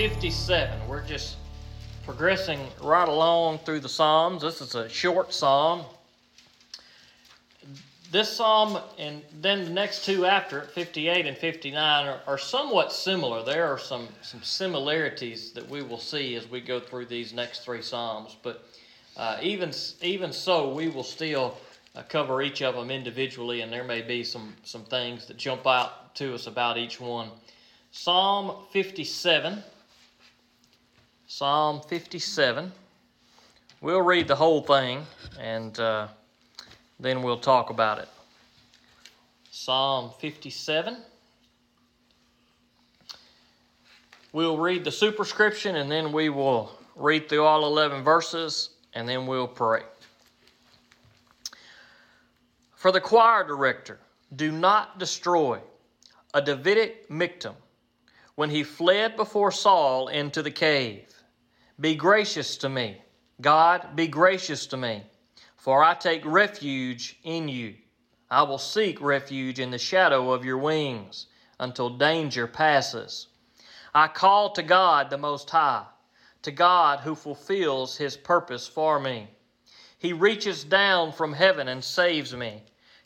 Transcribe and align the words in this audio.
57. 0.00 0.88
We're 0.88 1.04
just 1.04 1.36
progressing 2.06 2.58
right 2.80 3.06
along 3.06 3.58
through 3.58 3.80
the 3.80 3.88
Psalms. 3.90 4.40
This 4.40 4.62
is 4.62 4.74
a 4.74 4.88
short 4.88 5.34
psalm. 5.34 5.84
This 8.10 8.34
psalm 8.34 8.78
and 8.98 9.20
then 9.42 9.62
the 9.66 9.70
next 9.70 10.06
two 10.06 10.24
after 10.24 10.60
it, 10.60 10.70
58 10.70 11.26
and 11.26 11.36
59, 11.36 12.06
are, 12.06 12.20
are 12.26 12.38
somewhat 12.38 12.94
similar. 12.94 13.44
There 13.44 13.66
are 13.66 13.78
some, 13.78 14.08
some 14.22 14.42
similarities 14.42 15.52
that 15.52 15.68
we 15.68 15.82
will 15.82 15.98
see 15.98 16.34
as 16.34 16.48
we 16.48 16.62
go 16.62 16.80
through 16.80 17.04
these 17.04 17.34
next 17.34 17.66
three 17.66 17.82
psalms. 17.82 18.38
But 18.42 18.64
uh, 19.18 19.36
even, 19.42 19.70
even 20.00 20.32
so, 20.32 20.72
we 20.72 20.88
will 20.88 21.04
still 21.04 21.58
uh, 21.94 22.04
cover 22.08 22.40
each 22.40 22.62
of 22.62 22.74
them 22.74 22.90
individually, 22.90 23.60
and 23.60 23.70
there 23.70 23.84
may 23.84 24.00
be 24.00 24.24
some, 24.24 24.54
some 24.64 24.84
things 24.84 25.26
that 25.26 25.36
jump 25.36 25.66
out 25.66 26.14
to 26.14 26.32
us 26.34 26.46
about 26.46 26.78
each 26.78 26.98
one. 26.98 27.28
Psalm 27.92 28.64
57. 28.72 29.62
Psalm 31.32 31.80
57. 31.82 32.72
We'll 33.80 34.02
read 34.02 34.26
the 34.26 34.34
whole 34.34 34.62
thing 34.62 35.06
and 35.38 35.78
uh, 35.78 36.08
then 36.98 37.22
we'll 37.22 37.38
talk 37.38 37.70
about 37.70 38.00
it. 38.00 38.08
Psalm 39.52 40.10
57. 40.18 40.96
We'll 44.32 44.58
read 44.58 44.82
the 44.82 44.90
superscription 44.90 45.76
and 45.76 45.88
then 45.88 46.10
we 46.10 46.30
will 46.30 46.72
read 46.96 47.28
through 47.28 47.44
all 47.44 47.64
11 47.64 48.02
verses 48.02 48.70
and 48.94 49.08
then 49.08 49.24
we'll 49.24 49.46
pray. 49.46 49.82
For 52.74 52.90
the 52.90 53.00
choir 53.00 53.46
director, 53.46 54.00
do 54.34 54.50
not 54.50 54.98
destroy 54.98 55.60
a 56.34 56.42
Davidic 56.42 57.08
Michtam 57.08 57.54
when 58.34 58.50
he 58.50 58.64
fled 58.64 59.14
before 59.14 59.52
Saul 59.52 60.08
into 60.08 60.42
the 60.42 60.50
cave. 60.50 61.06
Be 61.80 61.94
gracious 61.94 62.58
to 62.58 62.68
me. 62.68 63.00
God, 63.40 63.96
be 63.96 64.06
gracious 64.06 64.66
to 64.66 64.76
me, 64.76 65.02
for 65.56 65.82
I 65.82 65.94
take 65.94 66.22
refuge 66.26 67.18
in 67.24 67.48
you. 67.48 67.74
I 68.30 68.42
will 68.42 68.58
seek 68.58 69.00
refuge 69.00 69.58
in 69.58 69.70
the 69.70 69.78
shadow 69.78 70.30
of 70.30 70.44
your 70.44 70.58
wings 70.58 71.26
until 71.58 71.88
danger 71.88 72.46
passes. 72.46 73.28
I 73.94 74.08
call 74.08 74.50
to 74.52 74.62
God 74.62 75.08
the 75.08 75.16
Most 75.16 75.48
High, 75.48 75.86
to 76.42 76.50
God 76.50 77.00
who 77.00 77.14
fulfills 77.14 77.96
his 77.96 78.14
purpose 78.16 78.68
for 78.68 79.00
me. 79.00 79.28
He 79.98 80.12
reaches 80.12 80.64
down 80.64 81.12
from 81.12 81.32
heaven 81.32 81.66
and 81.66 81.82
saves 81.82 82.34
me, 82.34 82.62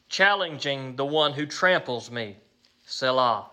challenging 0.08 0.97
the 0.97 1.06
one 1.06 1.33
who 1.33 1.47
tramples 1.47 2.11
me. 2.11 2.36
Selah. 2.86 3.50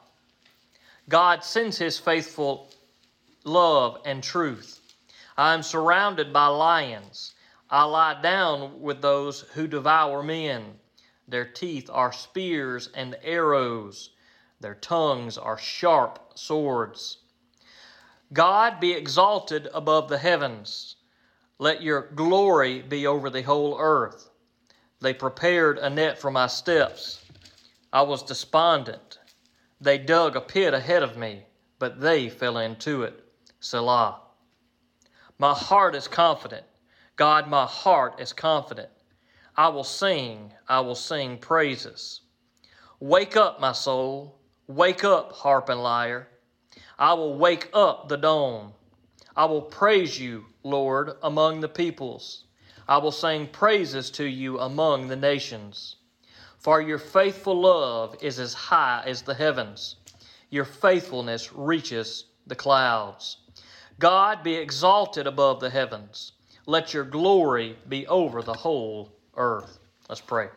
God 1.09 1.43
sends 1.43 1.77
his 1.77 1.99
faithful 1.99 2.69
love 3.43 4.01
and 4.03 4.23
truth. 4.23 4.80
I 5.41 5.55
am 5.55 5.63
surrounded 5.63 6.31
by 6.31 6.45
lions. 6.45 7.33
I 7.67 7.85
lie 7.85 8.21
down 8.21 8.79
with 8.79 9.01
those 9.01 9.41
who 9.55 9.65
devour 9.65 10.21
men. 10.21 10.75
Their 11.27 11.45
teeth 11.45 11.89
are 11.91 12.13
spears 12.13 12.89
and 12.93 13.17
arrows. 13.23 14.11
Their 14.59 14.75
tongues 14.75 15.39
are 15.39 15.57
sharp 15.57 16.19
swords. 16.35 17.17
God 18.31 18.79
be 18.79 18.93
exalted 18.93 19.67
above 19.73 20.09
the 20.09 20.19
heavens. 20.19 20.97
Let 21.57 21.81
your 21.81 22.11
glory 22.13 22.83
be 22.83 23.07
over 23.07 23.31
the 23.31 23.41
whole 23.41 23.79
earth. 23.79 24.29
They 24.99 25.15
prepared 25.15 25.79
a 25.79 25.89
net 25.89 26.19
for 26.19 26.29
my 26.29 26.45
steps. 26.45 27.19
I 27.91 28.03
was 28.03 28.21
despondent. 28.21 29.17
They 29.79 29.97
dug 29.97 30.35
a 30.35 30.41
pit 30.41 30.75
ahead 30.75 31.01
of 31.01 31.17
me, 31.17 31.45
but 31.79 31.99
they 31.99 32.29
fell 32.29 32.59
into 32.59 33.01
it. 33.01 33.25
Selah. 33.59 34.20
My 35.41 35.55
heart 35.55 35.95
is 35.95 36.07
confident. 36.07 36.67
God, 37.15 37.47
my 37.47 37.65
heart 37.65 38.19
is 38.19 38.31
confident. 38.31 38.89
I 39.57 39.69
will 39.69 39.83
sing, 39.83 40.53
I 40.69 40.81
will 40.81 40.93
sing 40.93 41.39
praises. 41.39 42.21
Wake 42.99 43.35
up, 43.35 43.59
my 43.59 43.71
soul. 43.71 44.37
Wake 44.67 45.03
up, 45.03 45.31
harp 45.31 45.69
and 45.69 45.81
lyre. 45.81 46.27
I 46.99 47.15
will 47.15 47.39
wake 47.39 47.71
up 47.73 48.07
the 48.07 48.17
dawn. 48.17 48.73
I 49.35 49.45
will 49.45 49.63
praise 49.63 50.19
you, 50.19 50.45
Lord, 50.61 51.13
among 51.23 51.61
the 51.61 51.69
peoples. 51.69 52.43
I 52.87 52.99
will 52.99 53.11
sing 53.11 53.47
praises 53.47 54.11
to 54.11 54.25
you 54.25 54.59
among 54.59 55.07
the 55.07 55.15
nations. 55.15 55.95
For 56.59 56.81
your 56.81 56.99
faithful 56.99 57.59
love 57.59 58.15
is 58.21 58.37
as 58.37 58.53
high 58.53 59.01
as 59.07 59.23
the 59.23 59.33
heavens, 59.33 59.95
your 60.51 60.65
faithfulness 60.65 61.51
reaches 61.51 62.25
the 62.45 62.55
clouds. 62.55 63.37
God 63.99 64.43
be 64.43 64.55
exalted 64.55 65.27
above 65.27 65.59
the 65.59 65.69
heavens. 65.69 66.33
Let 66.65 66.93
your 66.93 67.03
glory 67.03 67.77
be 67.89 68.07
over 68.07 68.41
the 68.41 68.53
whole 68.53 69.11
earth. 69.35 69.79
Let's 70.09 70.21
pray. 70.21 70.49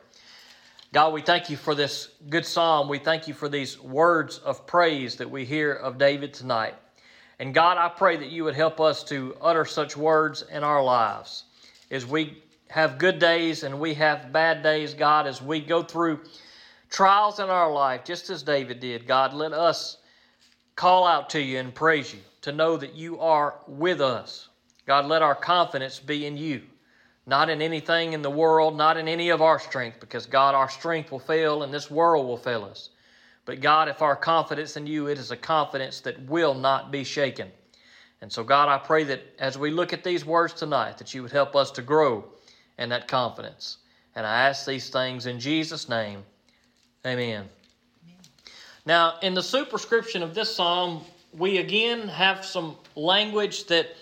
God, 0.92 1.12
we 1.12 1.22
thank 1.22 1.50
you 1.50 1.56
for 1.56 1.74
this 1.74 2.10
good 2.28 2.46
psalm. 2.46 2.88
We 2.88 2.98
thank 2.98 3.26
you 3.26 3.34
for 3.34 3.48
these 3.48 3.80
words 3.80 4.38
of 4.38 4.66
praise 4.66 5.16
that 5.16 5.28
we 5.28 5.44
hear 5.44 5.72
of 5.72 5.98
David 5.98 6.32
tonight. 6.32 6.74
And 7.40 7.52
God, 7.52 7.78
I 7.78 7.88
pray 7.88 8.16
that 8.16 8.30
you 8.30 8.44
would 8.44 8.54
help 8.54 8.80
us 8.80 9.02
to 9.04 9.36
utter 9.40 9.64
such 9.64 9.96
words 9.96 10.44
in 10.50 10.62
our 10.62 10.82
lives. 10.82 11.44
As 11.90 12.06
we 12.06 12.42
have 12.70 12.98
good 12.98 13.18
days 13.18 13.64
and 13.64 13.80
we 13.80 13.94
have 13.94 14.32
bad 14.32 14.62
days, 14.62 14.94
God, 14.94 15.26
as 15.26 15.42
we 15.42 15.60
go 15.60 15.82
through 15.82 16.20
trials 16.90 17.40
in 17.40 17.50
our 17.50 17.72
life, 17.72 18.04
just 18.04 18.30
as 18.30 18.42
David 18.42 18.78
did, 18.78 19.06
God, 19.06 19.34
let 19.34 19.52
us 19.52 19.96
call 20.76 21.06
out 21.06 21.30
to 21.30 21.40
you 21.40 21.58
and 21.58 21.74
praise 21.74 22.12
you 22.12 22.20
to 22.42 22.52
know 22.52 22.76
that 22.76 22.94
you 22.94 23.18
are 23.20 23.54
with 23.66 24.00
us. 24.00 24.48
God, 24.86 25.06
let 25.06 25.22
our 25.22 25.34
confidence 25.34 25.98
be 25.98 26.26
in 26.26 26.36
you, 26.36 26.62
not 27.26 27.48
in 27.48 27.62
anything 27.62 28.12
in 28.12 28.22
the 28.22 28.30
world, 28.30 28.76
not 28.76 28.96
in 28.96 29.08
any 29.08 29.30
of 29.30 29.40
our 29.40 29.58
strength, 29.58 29.98
because 30.00 30.26
God, 30.26 30.54
our 30.54 30.68
strength 30.68 31.10
will 31.10 31.18
fail 31.18 31.62
and 31.62 31.72
this 31.72 31.90
world 31.90 32.26
will 32.26 32.36
fail 32.36 32.64
us. 32.64 32.90
But 33.46 33.60
God, 33.60 33.88
if 33.88 34.02
our 34.02 34.16
confidence 34.16 34.76
in 34.76 34.86
you, 34.86 35.06
it 35.06 35.18
is 35.18 35.30
a 35.30 35.36
confidence 35.36 36.00
that 36.00 36.20
will 36.26 36.54
not 36.54 36.90
be 36.90 37.04
shaken. 37.04 37.50
And 38.20 38.32
so, 38.32 38.42
God, 38.42 38.68
I 38.68 38.78
pray 38.78 39.04
that 39.04 39.22
as 39.38 39.58
we 39.58 39.70
look 39.70 39.92
at 39.92 40.02
these 40.02 40.24
words 40.24 40.54
tonight, 40.54 40.96
that 40.98 41.12
you 41.12 41.22
would 41.22 41.32
help 41.32 41.54
us 41.54 41.70
to 41.72 41.82
grow 41.82 42.24
in 42.78 42.88
that 42.88 43.06
confidence. 43.06 43.78
And 44.14 44.26
I 44.26 44.48
ask 44.48 44.64
these 44.64 44.88
things 44.88 45.26
in 45.26 45.40
Jesus' 45.40 45.88
name. 45.88 46.24
Amen. 47.06 47.50
Now, 48.86 49.14
in 49.22 49.34
the 49.34 49.42
superscription 49.42 50.22
of 50.22 50.34
this 50.34 50.54
psalm, 50.54 51.04
we 51.32 51.58
again 51.58 52.06
have 52.08 52.44
some 52.44 52.76
language 52.96 53.64
that 53.66 53.96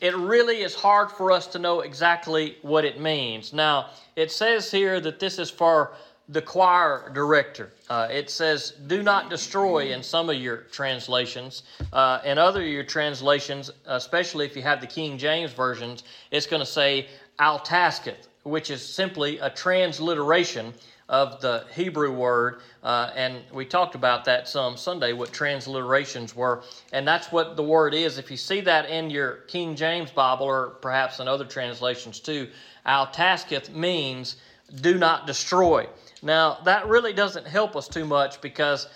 it 0.00 0.14
really 0.16 0.62
is 0.62 0.74
hard 0.74 1.10
for 1.10 1.32
us 1.32 1.46
to 1.48 1.58
know 1.58 1.80
exactly 1.80 2.58
what 2.60 2.84
it 2.84 3.00
means. 3.00 3.52
Now, 3.52 3.90
it 4.16 4.30
says 4.30 4.70
here 4.70 5.00
that 5.00 5.18
this 5.18 5.38
is 5.38 5.50
for 5.50 5.94
the 6.28 6.42
choir 6.42 7.10
director. 7.14 7.70
Uh, 7.88 8.08
it 8.10 8.30
says, 8.30 8.74
do 8.86 9.02
not 9.02 9.30
destroy 9.30 9.92
in 9.92 10.02
some 10.02 10.28
of 10.28 10.36
your 10.36 10.58
translations. 10.72 11.62
Uh, 11.92 12.20
in 12.24 12.38
other 12.38 12.62
of 12.62 12.68
your 12.68 12.84
translations, 12.84 13.70
especially 13.86 14.44
if 14.46 14.56
you 14.56 14.62
have 14.62 14.80
the 14.80 14.86
King 14.86 15.18
James 15.18 15.52
versions, 15.52 16.02
it's 16.30 16.46
going 16.46 16.60
to 16.60 16.66
say, 16.66 17.08
al 17.38 17.58
tasketh, 17.58 18.28
which 18.42 18.70
is 18.70 18.86
simply 18.86 19.38
a 19.38 19.50
transliteration 19.50 20.72
of 21.08 21.40
the 21.40 21.66
Hebrew 21.74 22.12
word, 22.12 22.60
uh, 22.82 23.10
and 23.14 23.42
we 23.52 23.64
talked 23.64 23.94
about 23.94 24.24
that 24.24 24.48
some 24.48 24.76
Sunday, 24.76 25.12
what 25.12 25.32
transliterations 25.32 26.34
were, 26.34 26.62
and 26.92 27.06
that's 27.06 27.30
what 27.30 27.56
the 27.56 27.62
word 27.62 27.94
is. 27.94 28.16
If 28.18 28.30
you 28.30 28.36
see 28.36 28.60
that 28.62 28.88
in 28.88 29.10
your 29.10 29.38
King 29.48 29.76
James 29.76 30.10
Bible, 30.10 30.46
or 30.46 30.70
perhaps 30.80 31.20
in 31.20 31.28
other 31.28 31.44
translations 31.44 32.20
too, 32.20 32.48
al 32.86 33.06
tasketh 33.06 33.70
means 33.74 34.36
do 34.80 34.96
not 34.96 35.26
destroy. 35.26 35.86
Now, 36.22 36.58
that 36.64 36.88
really 36.88 37.12
doesn't 37.12 37.46
help 37.46 37.76
us 37.76 37.86
too 37.86 38.06
much 38.06 38.40
because 38.40 38.88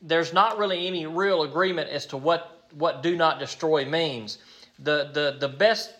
there's 0.00 0.32
not 0.32 0.58
really 0.58 0.86
any 0.86 1.06
real 1.06 1.42
agreement 1.42 1.90
as 1.90 2.06
to 2.06 2.16
what, 2.16 2.68
what 2.74 3.02
do 3.02 3.16
not 3.16 3.40
destroy 3.40 3.84
means. 3.84 4.38
The, 4.78 5.10
the, 5.12 5.36
the 5.40 5.48
best 5.48 5.94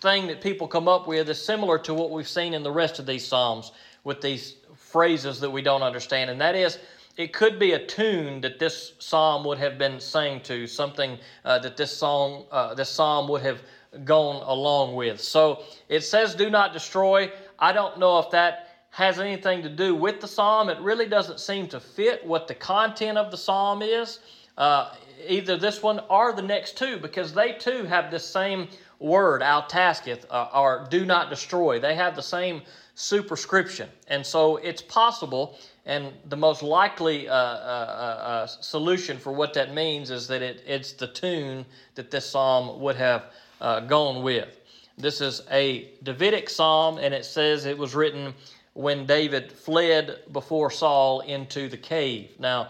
thing 0.00 0.26
that 0.28 0.40
people 0.40 0.66
come 0.66 0.88
up 0.88 1.06
with 1.06 1.28
is 1.28 1.44
similar 1.44 1.78
to 1.80 1.94
what 1.94 2.10
we've 2.10 2.28
seen 2.28 2.54
in 2.54 2.62
the 2.62 2.72
rest 2.72 2.98
of 2.98 3.06
these 3.06 3.26
Psalms 3.26 3.72
with 4.04 4.20
these 4.20 4.56
phrases 4.92 5.40
that 5.40 5.50
we 5.50 5.62
don't 5.62 5.82
understand, 5.82 6.30
and 6.30 6.40
that 6.40 6.54
is 6.54 6.78
it 7.16 7.32
could 7.32 7.58
be 7.58 7.72
a 7.72 7.86
tune 7.86 8.40
that 8.40 8.58
this 8.58 8.94
psalm 8.98 9.44
would 9.44 9.58
have 9.58 9.76
been 9.76 10.00
sang 10.00 10.40
to, 10.40 10.66
something 10.66 11.18
uh, 11.44 11.58
that 11.58 11.76
this 11.76 11.94
song, 11.94 12.44
uh, 12.50 12.74
this 12.74 12.88
psalm 12.88 13.28
would 13.28 13.42
have 13.42 13.60
gone 14.04 14.42
along 14.46 14.94
with. 14.94 15.20
So 15.20 15.62
it 15.88 16.00
says, 16.00 16.34
"Do 16.34 16.48
not 16.48 16.72
destroy." 16.72 17.30
I 17.58 17.72
don't 17.72 17.98
know 17.98 18.18
if 18.18 18.30
that 18.30 18.68
has 18.90 19.18
anything 19.18 19.62
to 19.62 19.68
do 19.68 19.94
with 19.94 20.20
the 20.20 20.28
psalm. 20.28 20.68
It 20.68 20.78
really 20.80 21.06
doesn't 21.06 21.40
seem 21.40 21.66
to 21.68 21.80
fit 21.80 22.26
what 22.26 22.48
the 22.48 22.54
content 22.54 23.18
of 23.18 23.30
the 23.30 23.36
psalm 23.36 23.82
is. 23.82 24.20
Uh, 24.58 24.94
either 25.26 25.56
this 25.56 25.82
one 25.82 26.00
or 26.10 26.32
the 26.32 26.42
next 26.42 26.76
two, 26.76 26.98
because 26.98 27.32
they 27.32 27.52
too 27.52 27.84
have 27.84 28.10
the 28.10 28.18
same 28.18 28.68
word, 28.98 29.42
al 29.42 29.62
tasketh, 29.62 30.24
uh, 30.30 30.48
or 30.54 30.86
do 30.90 31.04
not 31.04 31.30
destroy. 31.30 31.78
They 31.78 31.94
have 31.94 32.16
the 32.16 32.22
same 32.22 32.62
superscription. 32.94 33.88
And 34.08 34.24
so 34.24 34.56
it's 34.58 34.82
possible, 34.82 35.58
and 35.86 36.12
the 36.28 36.36
most 36.36 36.62
likely 36.62 37.28
uh, 37.28 37.34
uh, 37.34 37.36
uh, 37.36 38.22
uh, 38.28 38.46
solution 38.46 39.18
for 39.18 39.32
what 39.32 39.54
that 39.54 39.74
means 39.74 40.10
is 40.10 40.26
that 40.28 40.42
it, 40.42 40.62
it's 40.66 40.92
the 40.92 41.08
tune 41.08 41.64
that 41.94 42.10
this 42.10 42.28
psalm 42.28 42.80
would 42.80 42.96
have 42.96 43.26
uh, 43.60 43.80
gone 43.80 44.22
with. 44.22 44.60
This 44.98 45.20
is 45.20 45.42
a 45.50 45.90
Davidic 46.02 46.50
psalm, 46.50 46.98
and 46.98 47.14
it 47.14 47.24
says 47.24 47.64
it 47.64 47.78
was 47.78 47.94
written 47.94 48.34
when 48.74 49.06
David 49.06 49.50
fled 49.50 50.20
before 50.32 50.70
Saul 50.70 51.20
into 51.20 51.68
the 51.68 51.76
cave. 51.76 52.30
Now, 52.38 52.68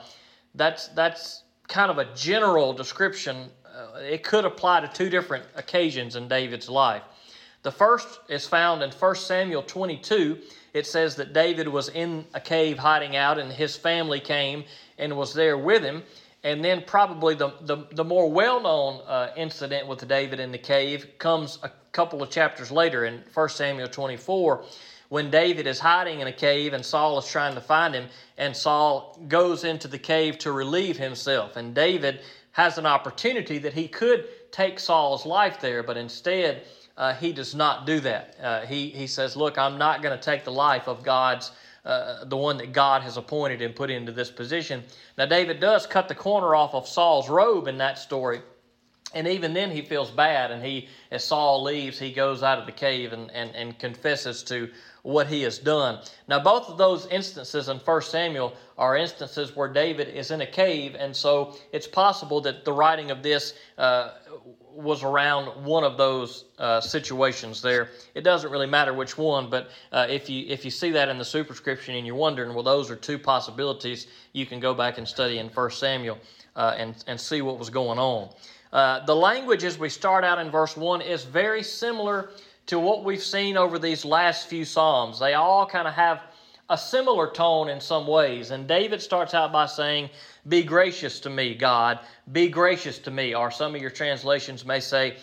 that's 0.55 0.89
that's 0.89 1.43
kind 1.69 1.91
of 1.91 1.99
a 1.99 2.15
general 2.15 2.73
description. 2.73 3.49
Uh, 3.65 3.99
it 3.99 4.23
could 4.23 4.45
apply 4.45 4.81
to 4.81 4.89
two 4.89 5.09
different 5.09 5.45
occasions 5.57 6.17
in 6.17 6.29
David's 6.29 6.69
life. 6.69 7.03
The 7.63 7.71
first 7.71 8.21
is 8.29 8.47
found 8.47 8.83
in 8.83 8.91
1 8.91 9.15
Samuel 9.15 9.63
22. 9.63 10.39
It 10.75 10.87
says 10.87 11.15
that 11.17 11.33
David 11.33 11.69
was 11.69 11.89
in 11.91 12.25
a 12.35 12.41
cave 12.41 12.79
hiding 12.79 13.15
out, 13.15 13.39
and 13.39 13.53
his 13.53 13.77
family 13.77 14.19
came 14.19 14.65
and 14.99 15.17
was 15.17 15.33
there 15.33 15.57
with 15.57 15.83
him. 15.83 16.03
And 16.45 16.65
then, 16.65 16.83
probably 16.85 17.37
the, 17.37 17.53
the, 17.61 17.87
the 17.93 18.03
more 18.03 18.29
well 18.29 18.61
known 18.61 19.01
uh, 19.07 19.31
incident 19.37 19.87
with 19.87 20.07
David 20.09 20.41
in 20.41 20.51
the 20.51 20.59
cave 20.59 21.07
comes 21.19 21.61
a 21.63 21.71
couple 21.93 22.21
of 22.21 22.31
chapters 22.31 22.73
later 22.73 23.05
in 23.05 23.23
1 23.33 23.49
Samuel 23.51 23.87
24 23.87 24.65
when 25.09 25.31
David 25.31 25.67
is 25.67 25.79
hiding 25.79 26.21
in 26.21 26.27
a 26.27 26.33
cave 26.33 26.73
and 26.73 26.85
Saul 26.85 27.19
is 27.19 27.29
trying 27.29 27.55
to 27.55 27.61
find 27.61 27.95
him, 27.95 28.09
and 28.39 28.57
Saul 28.57 29.21
goes 29.29 29.63
into 29.63 29.87
the 29.87 29.99
cave 29.99 30.39
to 30.39 30.53
relieve 30.53 30.97
himself. 30.97 31.57
And 31.57 31.75
David 31.75 32.23
has 32.53 32.79
an 32.79 32.87
opportunity 32.87 33.59
that 33.59 33.75
he 33.75 33.87
could 33.89 34.27
take 34.51 34.81
Saul's 34.81 35.27
life 35.27 35.61
there, 35.61 35.83
but 35.83 35.99
instead, 35.99 36.63
uh, 36.97 37.15
he 37.15 37.33
does 37.33 37.55
not 37.55 37.87
do 37.87 38.01
that. 38.01 38.37
Uh, 38.41 38.61
he, 38.67 38.91
he 38.91 39.07
says, 39.07 39.37
Look, 39.37 39.59
I'm 39.59 39.79
not 39.79 40.03
going 40.03 40.17
to 40.17 40.23
take 40.23 40.45
the 40.45 40.53
life 40.53 40.89
of 40.89 41.03
God's, 41.03 41.53
uh, 41.85 42.25
the 42.25 42.37
one 42.37 42.59
that 42.59 42.73
God 42.73 43.03
has 43.03 43.17
appointed 43.17 43.63
and 43.63 43.75
put 43.75 43.91
into 43.91 44.13
this 44.13 44.31
position. 44.31 44.83
Now, 45.17 45.27
David 45.27 45.61
does 45.61 45.87
cut 45.87 46.09
the 46.09 46.15
corner 46.15 46.55
off 46.55 46.75
of 46.75 46.87
Saul's 46.87 47.29
robe 47.29 47.67
in 47.69 47.79
that 47.79 47.99
story. 47.99 48.43
And 49.15 49.27
even 49.29 49.53
then, 49.53 49.71
he 49.71 49.83
feels 49.83 50.11
bad. 50.11 50.51
And 50.51 50.65
he, 50.65 50.89
as 51.11 51.25
Saul 51.25 51.63
leaves, 51.63 51.99
he 51.99 52.13
goes 52.13 52.43
out 52.43 52.59
of 52.59 52.67
the 52.67 52.73
cave 52.73 53.13
and, 53.13 53.31
and, 53.31 53.55
and 53.55 53.79
confesses 53.79 54.43
to 54.45 54.71
what 55.03 55.27
he 55.27 55.43
has 55.43 55.59
done. 55.59 55.99
Now, 56.29 56.39
both 56.41 56.69
of 56.69 56.79
those 56.79 57.07
instances 57.07 57.69
in 57.69 57.79
1 57.79 58.03
Samuel 58.03 58.55
are 58.79 58.97
instances 58.97 59.55
where 59.57 59.69
David 59.69 60.09
is 60.09 60.31
in 60.31 60.41
a 60.41 60.47
cave, 60.47 60.95
and 60.99 61.15
so 61.15 61.57
it's 61.73 61.89
possible 61.89 62.41
that 62.43 62.65
the 62.65 62.73
writing 62.73 63.11
of 63.11 63.23
this 63.23 63.55
uh, 63.79 64.13
was 64.75 65.03
around 65.03 65.47
one 65.65 65.85
of 65.85 65.99
those 65.99 66.47
uh, 66.59 66.81
situations 66.81 67.61
there. 67.61 67.89
It 68.15 68.23
doesn't 68.23 68.51
really 68.51 68.67
matter 68.67 68.95
which 68.95 69.19
one, 69.19 69.51
but 69.51 69.71
uh, 69.91 70.07
if 70.09 70.31
you 70.31 70.47
if 70.49 70.65
you 70.65 70.71
see 70.71 70.91
that 70.93 71.09
in 71.09 71.19
the 71.19 71.25
superscription 71.25 71.95
and 71.97 72.07
you're 72.07 72.17
wondering, 72.17 72.55
well, 72.55 72.63
those 72.63 72.91
are 72.91 72.97
two 72.97 73.19
possibilities, 73.19 74.07
you 74.33 74.47
can 74.47 74.61
go 74.61 74.73
back 74.73 74.99
and 74.99 75.07
study 75.07 75.39
in 75.39 75.49
1 75.49 75.71
Samuel 75.73 76.19
uh, 76.57 76.75
and, 76.77 77.05
and 77.07 77.21
see 77.21 77.43
what 77.43 77.59
was 77.59 77.71
going 77.71 77.99
on. 77.99 78.31
Uh, 78.73 79.05
the 79.05 79.15
language 79.15 79.65
as 79.65 79.79
we 79.79 79.89
start 79.89 80.25
out 80.25 80.39
in 80.39 80.51
verse 80.51 80.77
1 80.77 81.03
is 81.03 81.25
very 81.25 81.63
similar 81.63 82.31
to 82.67 82.79
what 82.79 83.05
we've 83.05 83.23
seen 83.23 83.57
over 83.57 83.79
these 83.79 84.05
last 84.05 84.49
few 84.49 84.65
Psalms. 84.65 85.19
They 85.19 85.35
all 85.35 85.67
kind 85.67 85.89
of 85.89 85.95
have 85.95 86.23
a 86.71 86.79
similar 86.79 87.31
tone 87.31 87.69
in 87.69 87.81
some 87.81 88.07
ways. 88.07 88.51
And 88.51 88.67
David 88.67 89.03
starts 89.03 89.35
out 89.35 89.53
by 89.53 89.67
saying, 89.67 90.11
Be 90.49 90.63
gracious 90.63 91.21
to 91.21 91.31
me, 91.31 91.55
God. 91.55 92.01
Be 92.33 92.49
gracious 92.49 92.99
to 93.01 93.11
me. 93.11 93.35
Or 93.35 93.51
some 93.51 93.75
of 93.75 93.81
your 93.81 93.91
translations 93.91 94.65
may 94.65 94.81
say, 94.81 95.17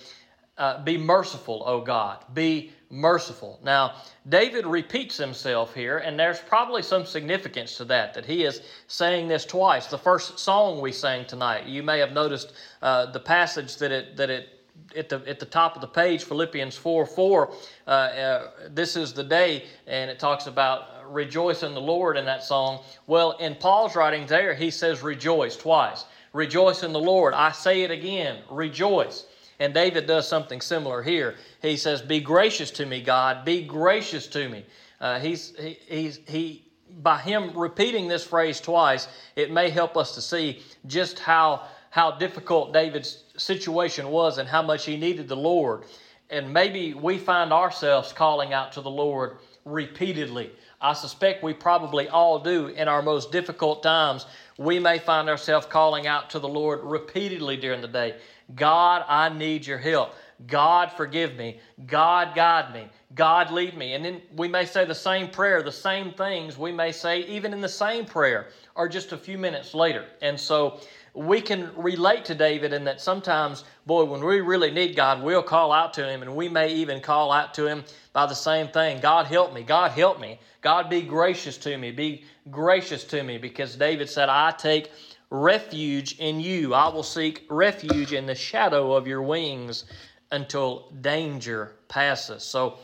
uh, 0.57 0.83
Be 0.83 0.97
merciful, 0.97 1.63
O 1.65 1.81
God. 1.81 2.23
Be 2.33 2.71
merciful. 2.91 3.59
Now, 3.63 3.95
David 4.27 4.65
repeats 4.65 5.17
himself 5.17 5.73
here, 5.73 5.99
and 5.99 6.19
there's 6.19 6.39
probably 6.39 6.83
some 6.83 7.05
significance 7.05 7.77
to 7.77 7.85
that, 7.85 8.13
that 8.13 8.25
he 8.25 8.43
is 8.43 8.61
saying 8.87 9.27
this 9.27 9.45
twice. 9.45 9.87
The 9.87 9.97
first 9.97 10.39
song 10.39 10.81
we 10.81 10.91
sang 10.91 11.25
tonight, 11.25 11.65
you 11.65 11.83
may 11.83 11.99
have 11.99 12.11
noticed 12.11 12.53
uh, 12.81 13.07
the 13.11 13.19
passage 13.19 13.77
that 13.77 13.91
it, 13.91 14.17
that 14.17 14.29
it 14.29 14.58
at 14.95 15.09
the 15.09 15.21
at 15.27 15.39
the 15.39 15.45
top 15.45 15.75
of 15.75 15.81
the 15.81 15.87
page, 15.87 16.23
Philippians 16.23 16.75
4 16.75 17.05
4. 17.05 17.51
Uh, 17.87 17.89
uh, 17.89 18.51
this 18.69 18.95
is 18.95 19.13
the 19.13 19.23
day, 19.23 19.65
and 19.87 20.09
it 20.09 20.19
talks 20.19 20.47
about 20.47 21.11
rejoice 21.11 21.63
in 21.63 21.73
the 21.73 21.81
Lord 21.81 22.17
in 22.17 22.25
that 22.25 22.43
song. 22.43 22.83
Well, 23.07 23.31
in 23.37 23.55
Paul's 23.55 23.95
writing 23.95 24.25
there, 24.25 24.53
he 24.53 24.69
says 24.69 25.01
rejoice 25.01 25.55
twice. 25.55 26.05
Rejoice 26.33 26.83
in 26.83 26.93
the 26.93 26.99
Lord. 26.99 27.33
I 27.33 27.51
say 27.51 27.81
it 27.81 27.91
again, 27.91 28.39
rejoice. 28.49 29.25
And 29.59 29.73
David 29.73 30.07
does 30.07 30.27
something 30.27 30.61
similar 30.61 31.03
here. 31.03 31.35
He 31.61 31.75
says, 31.75 32.01
Be 32.01 32.21
gracious 32.21 32.71
to 32.71 32.85
me, 32.85 33.01
God. 33.01 33.43
Be 33.43 33.63
gracious 33.63 34.27
to 34.27 34.47
me. 34.47 34.65
Uh, 35.01 35.19
he's, 35.19 35.55
he, 35.57 35.77
he's, 35.87 36.19
he, 36.27 36.63
by 37.01 37.19
him 37.19 37.57
repeating 37.57 38.07
this 38.07 38.23
phrase 38.23 38.61
twice, 38.61 39.07
it 39.35 39.51
may 39.51 39.69
help 39.69 39.97
us 39.97 40.15
to 40.15 40.21
see 40.21 40.61
just 40.85 41.19
how 41.19 41.63
how 41.91 42.11
difficult 42.11 42.71
David's 42.71 43.23
situation 43.39 44.09
was 44.09 44.37
and 44.37 44.47
how 44.47 44.61
much 44.61 44.85
he 44.85 44.97
needed 44.97 45.27
the 45.27 45.35
Lord. 45.35 45.83
And 46.29 46.53
maybe 46.53 46.93
we 46.93 47.17
find 47.17 47.51
ourselves 47.51 48.13
calling 48.13 48.53
out 48.53 48.71
to 48.73 48.81
the 48.81 48.89
Lord 48.89 49.37
repeatedly. 49.65 50.51
I 50.81 50.93
suspect 50.93 51.43
we 51.43 51.53
probably 51.53 52.07
all 52.07 52.39
do 52.39 52.67
in 52.67 52.87
our 52.87 53.01
most 53.01 53.31
difficult 53.31 53.83
times. 53.83 54.25
We 54.57 54.79
may 54.79 54.99
find 54.99 55.29
ourselves 55.29 55.65
calling 55.65 56.07
out 56.07 56.29
to 56.31 56.39
the 56.39 56.47
Lord 56.47 56.81
repeatedly 56.83 57.57
during 57.57 57.81
the 57.81 57.87
day 57.87 58.15
God, 58.55 59.05
I 59.07 59.29
need 59.29 59.65
your 59.65 59.77
help. 59.77 60.15
God, 60.47 60.91
forgive 60.91 61.35
me. 61.35 61.59
God, 61.85 62.33
guide 62.33 62.73
me. 62.73 62.87
God, 63.13 63.51
lead 63.51 63.77
me. 63.77 63.93
And 63.93 64.05
then 64.05 64.21
we 64.35 64.47
may 64.47 64.65
say 64.65 64.85
the 64.85 64.95
same 64.95 65.29
prayer, 65.29 65.61
the 65.61 65.71
same 65.71 66.13
things 66.13 66.57
we 66.57 66.71
may 66.71 66.91
say 66.91 67.21
even 67.21 67.53
in 67.53 67.61
the 67.61 67.69
same 67.69 68.05
prayer 68.05 68.47
or 68.75 68.87
just 68.87 69.11
a 69.11 69.17
few 69.17 69.37
minutes 69.37 69.73
later. 69.73 70.05
And 70.21 70.39
so 70.39 70.79
we 71.13 71.41
can 71.41 71.71
relate 71.75 72.25
to 72.25 72.35
David 72.35 72.73
in 72.73 72.83
that 72.85 73.01
sometimes, 73.01 73.63
boy, 73.85 74.03
when 74.05 74.23
we 74.23 74.41
really 74.41 74.71
need 74.71 74.95
God, 74.95 75.23
we'll 75.23 75.43
call 75.43 75.71
out 75.71 75.93
to 75.95 76.07
Him, 76.07 76.21
and 76.21 76.35
we 76.35 76.49
may 76.49 76.73
even 76.73 77.01
call 77.01 77.31
out 77.31 77.53
to 77.55 77.67
Him 77.67 77.83
by 78.13 78.25
the 78.25 78.35
same 78.35 78.67
thing 78.67 78.99
God, 78.99 79.25
help 79.25 79.53
me. 79.53 79.63
God, 79.63 79.91
help 79.91 80.19
me. 80.19 80.39
God, 80.61 80.89
be 80.89 81.01
gracious 81.01 81.57
to 81.59 81.77
me. 81.77 81.91
Be 81.91 82.23
gracious 82.51 83.03
to 83.05 83.23
me. 83.23 83.37
Because 83.37 83.75
David 83.75 84.09
said, 84.09 84.29
I 84.29 84.51
take 84.51 84.91
refuge 85.29 86.17
in 86.19 86.39
you. 86.39 86.73
I 86.73 86.89
will 86.89 87.03
seek 87.03 87.45
refuge 87.49 88.13
in 88.13 88.25
the 88.25 88.35
shadow 88.35 88.93
of 88.93 89.07
your 89.07 89.21
wings 89.21 89.85
until 90.31 90.91
danger 91.01 91.75
passes. 91.87 92.43
So 92.43 92.77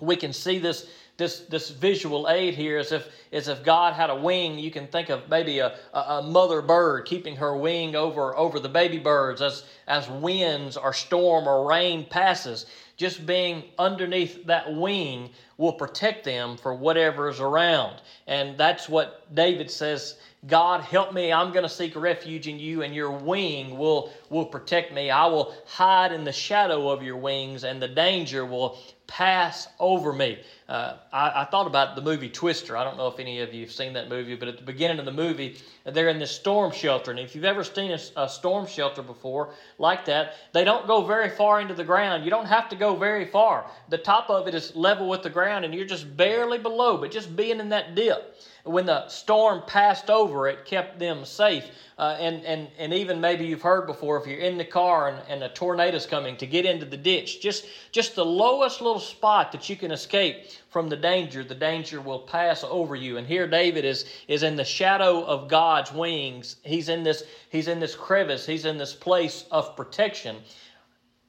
we 0.00 0.16
can 0.16 0.32
see 0.32 0.58
this 0.58 0.88
this 1.16 1.40
this 1.40 1.70
visual 1.70 2.28
aid 2.28 2.54
here 2.54 2.78
is 2.78 2.92
if 2.92 3.08
is 3.30 3.48
if 3.48 3.64
God 3.64 3.94
had 3.94 4.10
a 4.10 4.14
wing, 4.14 4.58
you 4.58 4.70
can 4.70 4.86
think 4.86 5.08
of 5.08 5.28
maybe 5.28 5.60
a, 5.60 5.76
a, 5.94 6.22
mother 6.22 6.60
bird 6.62 7.06
keeping 7.06 7.36
her 7.36 7.56
wing 7.56 7.96
over 7.96 8.36
over 8.36 8.60
the 8.60 8.68
baby 8.68 8.98
birds 8.98 9.40
as 9.40 9.64
as 9.86 10.08
winds 10.08 10.76
or 10.76 10.92
storm 10.92 11.46
or 11.48 11.66
rain 11.66 12.04
passes. 12.04 12.66
Just 12.96 13.26
being 13.26 13.64
underneath 13.78 14.46
that 14.46 14.74
wing 14.74 15.30
will 15.58 15.72
protect 15.72 16.24
them 16.24 16.56
for 16.56 16.74
whatever 16.74 17.28
is 17.28 17.40
around. 17.40 18.00
And 18.26 18.58
that's 18.58 18.88
what 18.88 19.34
David 19.34 19.70
says 19.70 20.16
God, 20.46 20.82
help 20.82 21.12
me. 21.12 21.32
I'm 21.32 21.50
going 21.52 21.64
to 21.64 21.68
seek 21.68 21.96
refuge 21.96 22.46
in 22.46 22.60
you, 22.60 22.82
and 22.82 22.94
your 22.94 23.10
wing 23.10 23.76
will, 23.78 24.12
will 24.30 24.46
protect 24.46 24.92
me. 24.92 25.10
I 25.10 25.26
will 25.26 25.52
hide 25.66 26.12
in 26.12 26.22
the 26.22 26.32
shadow 26.32 26.88
of 26.88 27.02
your 27.02 27.16
wings, 27.16 27.64
and 27.64 27.82
the 27.82 27.88
danger 27.88 28.46
will 28.46 28.78
pass 29.08 29.68
over 29.80 30.12
me. 30.12 30.38
Uh, 30.68 30.96
I, 31.12 31.42
I, 31.42 31.44
thought 31.44 31.68
about 31.68 31.94
the 31.94 32.02
movie 32.02 32.28
Twister. 32.28 32.76
I 32.76 32.82
don't 32.82 32.96
know 32.96 33.06
if 33.06 33.20
any 33.20 33.40
of 33.40 33.54
you 33.54 33.62
have 33.62 33.72
seen 33.72 33.92
that 33.92 34.08
movie, 34.08 34.34
but 34.34 34.48
at 34.48 34.56
the 34.56 34.64
beginning 34.64 34.98
of 34.98 35.04
the 35.04 35.12
movie, 35.12 35.58
they're 35.84 36.08
in 36.08 36.18
this 36.18 36.32
storm 36.32 36.72
shelter. 36.72 37.12
And 37.12 37.20
if 37.20 37.34
you've 37.34 37.44
ever 37.44 37.62
seen 37.62 37.92
a, 37.92 38.00
a, 38.16 38.28
storm 38.28 38.66
shelter 38.66 39.02
before 39.02 39.54
like 39.78 40.04
that, 40.06 40.34
they 40.52 40.64
don't 40.64 40.88
go 40.88 41.02
very 41.02 41.30
far 41.30 41.60
into 41.60 41.74
the 41.74 41.84
ground. 41.84 42.24
You 42.24 42.30
don't 42.30 42.46
have 42.46 42.68
to 42.70 42.76
go 42.76 42.96
very 42.96 43.26
far. 43.26 43.70
The 43.90 43.98
top 43.98 44.28
of 44.28 44.48
it 44.48 44.56
is 44.56 44.74
level 44.74 45.08
with 45.08 45.22
the 45.22 45.30
ground, 45.30 45.45
and 45.48 45.74
you're 45.74 45.86
just 45.86 46.16
barely 46.16 46.58
below, 46.58 46.96
but 46.98 47.10
just 47.10 47.34
being 47.36 47.60
in 47.60 47.68
that 47.70 47.94
dip 47.94 48.36
when 48.66 48.84
the 48.84 49.06
storm 49.08 49.62
passed 49.66 50.10
over, 50.10 50.48
it 50.48 50.64
kept 50.64 50.98
them 50.98 51.24
safe. 51.24 51.64
Uh, 51.98 52.16
and, 52.20 52.44
and, 52.44 52.68
and 52.78 52.92
even 52.92 53.20
maybe 53.20 53.46
you've 53.46 53.62
heard 53.62 53.86
before 53.86 54.20
if 54.20 54.26
you're 54.26 54.40
in 54.40 54.58
the 54.58 54.64
car 54.64 55.08
and, 55.08 55.22
and 55.28 55.42
a 55.42 55.48
tornado's 55.50 56.04
coming 56.04 56.36
to 56.36 56.46
get 56.46 56.66
into 56.66 56.84
the 56.84 56.96
ditch, 56.96 57.40
just, 57.40 57.66
just 57.92 58.16
the 58.16 58.24
lowest 58.24 58.80
little 58.80 59.00
spot 59.00 59.52
that 59.52 59.68
you 59.68 59.76
can 59.76 59.92
escape 59.92 60.50
from 60.68 60.88
the 60.88 60.96
danger, 60.96 61.44
the 61.44 61.54
danger 61.54 62.00
will 62.00 62.18
pass 62.18 62.64
over 62.64 62.96
you. 62.96 63.16
And 63.16 63.26
here 63.26 63.46
David 63.46 63.84
is, 63.84 64.04
is 64.26 64.42
in 64.42 64.56
the 64.56 64.64
shadow 64.64 65.24
of 65.24 65.48
God's 65.48 65.92
wings. 65.92 66.56
He's 66.64 66.88
in, 66.88 67.04
this, 67.04 67.22
he's 67.48 67.68
in 67.68 67.78
this 67.78 67.94
crevice, 67.94 68.44
he's 68.44 68.64
in 68.64 68.78
this 68.78 68.94
place 68.94 69.44
of 69.50 69.76
protection. 69.76 70.36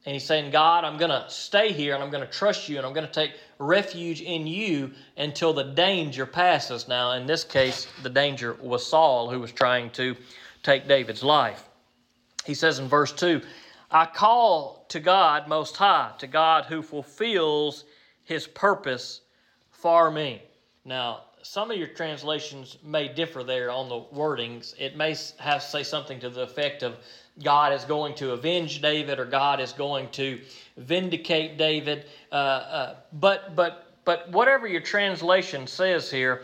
And 0.04 0.14
he's 0.14 0.24
saying, 0.24 0.52
God, 0.52 0.84
I'm 0.84 0.96
going 0.96 1.10
to 1.10 1.28
stay 1.28 1.72
here 1.72 1.94
and 1.94 2.02
I'm 2.02 2.10
going 2.10 2.24
to 2.24 2.32
trust 2.32 2.68
you 2.68 2.78
and 2.78 2.86
I'm 2.86 2.92
going 2.94 3.06
to 3.06 3.12
take 3.12 3.32
refuge 3.58 4.22
in 4.22 4.46
you 4.46 4.92
until 5.16 5.52
the 5.52 5.64
danger 5.64 6.24
passes. 6.24 6.88
Now, 6.88 7.12
in 7.12 7.26
this 7.26 7.44
case, 7.44 7.86
the 8.02 8.10
danger 8.10 8.56
was 8.60 8.86
Saul 8.86 9.28
who 9.28 9.40
was 9.40 9.52
trying 9.52 9.90
to 9.90 10.16
take 10.62 10.88
David's 10.88 11.22
life. 11.22 11.68
He 12.46 12.54
says 12.54 12.78
in 12.78 12.88
verse 12.88 13.12
2 13.12 13.42
I 13.90 14.06
call 14.06 14.86
to 14.88 15.00
God 15.00 15.48
Most 15.48 15.76
High, 15.76 16.12
to 16.18 16.26
God 16.26 16.66
who 16.66 16.82
fulfills 16.82 17.84
his 18.24 18.46
purpose 18.46 19.22
for 19.70 20.10
me. 20.10 20.42
Now, 20.84 21.22
some 21.42 21.70
of 21.70 21.78
your 21.78 21.88
translations 21.88 22.76
may 22.82 23.08
differ 23.08 23.42
there 23.42 23.70
on 23.70 23.88
the 23.88 24.00
wordings. 24.14 24.74
It 24.78 24.96
may 24.96 25.16
have 25.38 25.62
say 25.62 25.82
something 25.82 26.20
to 26.20 26.28
the 26.28 26.42
effect 26.42 26.82
of 26.82 26.96
God 27.42 27.72
is 27.72 27.84
going 27.84 28.14
to 28.16 28.32
avenge 28.32 28.80
David 28.80 29.18
or 29.18 29.24
God 29.24 29.60
is 29.60 29.72
going 29.72 30.08
to 30.10 30.40
vindicate 30.76 31.58
David. 31.58 32.06
Uh, 32.32 32.34
uh, 32.34 32.96
but 33.14 33.54
but 33.54 33.94
but 34.04 34.30
whatever 34.30 34.66
your 34.66 34.80
translation 34.80 35.66
says 35.66 36.10
here, 36.10 36.42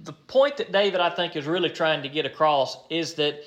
the 0.00 0.12
point 0.12 0.56
that 0.58 0.72
David 0.72 1.00
I 1.00 1.10
think 1.10 1.36
is 1.36 1.46
really 1.46 1.70
trying 1.70 2.02
to 2.02 2.08
get 2.08 2.26
across 2.26 2.78
is 2.90 3.14
that 3.14 3.42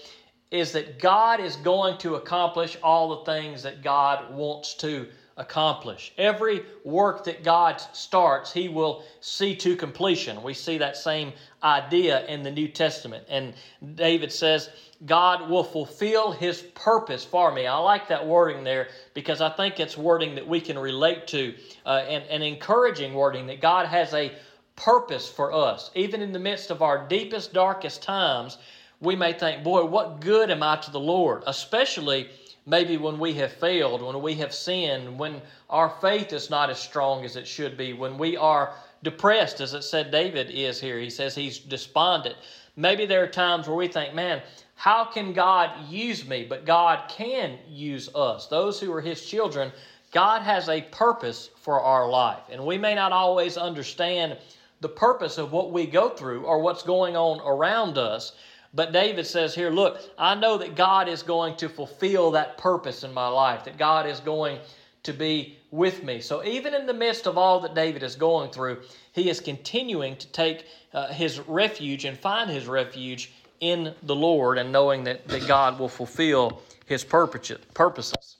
is 0.51 0.71
that 0.71 0.99
God 0.99 1.39
is 1.39 1.55
going 1.57 1.97
to 1.99 2.15
accomplish 2.15 2.75
all 2.81 3.19
the 3.19 3.31
things 3.31 3.61
that 3.63 3.83
God 3.83 4.33
wants 4.33 4.73
to 4.75 5.07
accomplish. 5.39 6.13
Every 6.17 6.63
work 6.83 7.23
that 7.23 7.43
God 7.43 7.81
starts, 7.93 8.51
He 8.51 8.69
will 8.69 9.03
see 9.21 9.55
to 9.55 9.75
completion. 9.75 10.43
We 10.43 10.53
see 10.53 10.77
that 10.77 10.97
same 10.97 11.33
idea 11.63 12.25
in 12.27 12.43
the 12.43 12.51
New 12.51 12.67
Testament. 12.67 13.25
And 13.29 13.53
David 13.95 14.31
says, 14.31 14.69
God 15.05 15.49
will 15.49 15.63
fulfill 15.63 16.31
His 16.31 16.61
purpose 16.61 17.23
for 17.23 17.51
me. 17.53 17.65
I 17.65 17.77
like 17.77 18.09
that 18.09 18.27
wording 18.27 18.63
there 18.63 18.89
because 19.13 19.41
I 19.41 19.49
think 19.49 19.79
it's 19.79 19.97
wording 19.97 20.35
that 20.35 20.47
we 20.47 20.59
can 20.59 20.77
relate 20.77 21.25
to 21.27 21.55
uh, 21.85 22.03
and, 22.07 22.25
and 22.25 22.43
encouraging 22.43 23.13
wording 23.13 23.47
that 23.47 23.61
God 23.61 23.87
has 23.87 24.13
a 24.13 24.33
purpose 24.75 25.29
for 25.29 25.53
us. 25.53 25.89
Even 25.95 26.21
in 26.21 26.33
the 26.33 26.39
midst 26.39 26.69
of 26.69 26.81
our 26.81 27.07
deepest, 27.07 27.53
darkest 27.53 28.03
times, 28.03 28.57
we 28.99 29.15
may 29.15 29.31
think, 29.31 29.63
boy, 29.63 29.85
what 29.85 30.19
good 30.19 30.51
am 30.51 30.61
I 30.61 30.75
to 30.75 30.91
the 30.91 30.99
Lord? 30.99 31.43
Especially 31.47 32.29
maybe 32.69 32.97
when 32.97 33.19
we 33.19 33.33
have 33.33 33.51
failed, 33.51 34.01
when 34.01 34.21
we 34.21 34.35
have 34.35 34.53
sinned, 34.53 35.17
when 35.17 35.41
our 35.69 35.89
faith 36.01 36.31
is 36.31 36.49
not 36.49 36.69
as 36.69 36.79
strong 36.79 37.25
as 37.25 37.35
it 37.35 37.47
should 37.47 37.77
be, 37.77 37.93
when 37.93 38.17
we 38.17 38.37
are 38.37 38.73
depressed, 39.03 39.59
as 39.61 39.73
it 39.73 39.83
said 39.83 40.11
David 40.11 40.49
is 40.51 40.79
here. 40.79 40.99
He 40.99 41.09
says 41.09 41.35
he's 41.35 41.57
despondent. 41.57 42.35
Maybe 42.75 43.05
there 43.05 43.23
are 43.23 43.27
times 43.27 43.67
where 43.67 43.77
we 43.77 43.87
think, 43.87 44.13
man, 44.13 44.41
how 44.75 45.03
can 45.03 45.33
God 45.33 45.89
use 45.89 46.25
me? 46.25 46.45
But 46.47 46.65
God 46.65 47.09
can 47.09 47.57
use 47.67 48.07
us. 48.15 48.47
Those 48.47 48.79
who 48.79 48.93
are 48.93 49.01
His 49.01 49.25
children, 49.25 49.73
God 50.13 50.41
has 50.43 50.69
a 50.69 50.83
purpose 50.83 51.49
for 51.57 51.81
our 51.81 52.09
life. 52.09 52.43
And 52.49 52.65
we 52.65 52.77
may 52.77 52.95
not 52.95 53.11
always 53.11 53.57
understand 53.57 54.37
the 54.79 54.87
purpose 54.87 55.37
of 55.37 55.51
what 55.51 55.73
we 55.73 55.85
go 55.85 56.09
through 56.09 56.45
or 56.45 56.59
what's 56.59 56.83
going 56.83 57.17
on 57.17 57.41
around 57.41 57.97
us. 57.97 58.31
But 58.73 58.91
David 58.91 59.25
says 59.25 59.55
here, 59.55 59.71
look, 59.71 59.99
I 60.17 60.35
know 60.35 60.57
that 60.57 60.75
God 60.75 61.07
is 61.07 61.23
going 61.23 61.57
to 61.57 61.69
fulfill 61.69 62.31
that 62.31 62.57
purpose 62.57 63.03
in 63.03 63.13
my 63.13 63.27
life, 63.27 63.63
that 63.65 63.77
God 63.77 64.05
is 64.05 64.19
going 64.19 64.59
to 65.03 65.13
be 65.13 65.57
with 65.71 66.03
me. 66.03 66.21
So 66.21 66.43
even 66.43 66.73
in 66.73 66.85
the 66.85 66.93
midst 66.93 67.25
of 67.25 67.37
all 67.37 67.59
that 67.61 67.73
David 67.73 68.03
is 68.03 68.15
going 68.15 68.51
through, 68.51 68.81
he 69.11 69.29
is 69.29 69.39
continuing 69.39 70.17
to 70.17 70.27
take 70.27 70.65
uh, 70.93 71.07
his 71.07 71.39
refuge 71.39 72.05
and 72.05 72.17
find 72.17 72.49
his 72.49 72.67
refuge 72.67 73.31
in 73.59 73.93
the 74.03 74.15
Lord 74.15 74.57
and 74.57 74.71
knowing 74.71 75.03
that, 75.05 75.27
that 75.27 75.47
God 75.47 75.79
will 75.79 75.89
fulfill 75.89 76.61
his 76.85 77.03
purposes. 77.03 78.37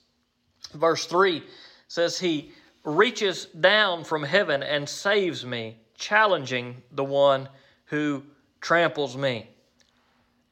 Verse 0.74 1.06
3 1.06 1.44
says, 1.88 2.20
He 2.20 2.52
reaches 2.84 3.46
down 3.46 4.04
from 4.04 4.24
heaven 4.24 4.64
and 4.64 4.88
saves 4.88 5.46
me, 5.46 5.78
challenging 5.98 6.82
the 6.92 7.04
one 7.04 7.50
who 7.86 8.24
tramples 8.62 9.18
me. 9.18 9.50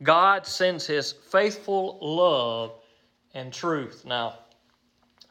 God 0.03 0.45
sends 0.45 0.85
his 0.85 1.11
faithful 1.11 1.97
love 2.01 2.73
and 3.33 3.51
truth. 3.51 4.03
Now, 4.05 4.39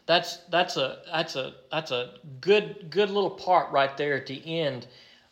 that's 0.06 0.38
that's 0.50 0.76
a 0.76 0.98
that's 1.10 1.36
a 1.36 1.54
that's 1.70 1.90
a 1.90 2.14
good 2.40 2.90
good 2.90 3.10
little 3.10 3.30
part 3.30 3.70
right 3.72 3.96
there 3.96 4.14
at 4.14 4.26
the 4.26 4.60
end 4.60 4.86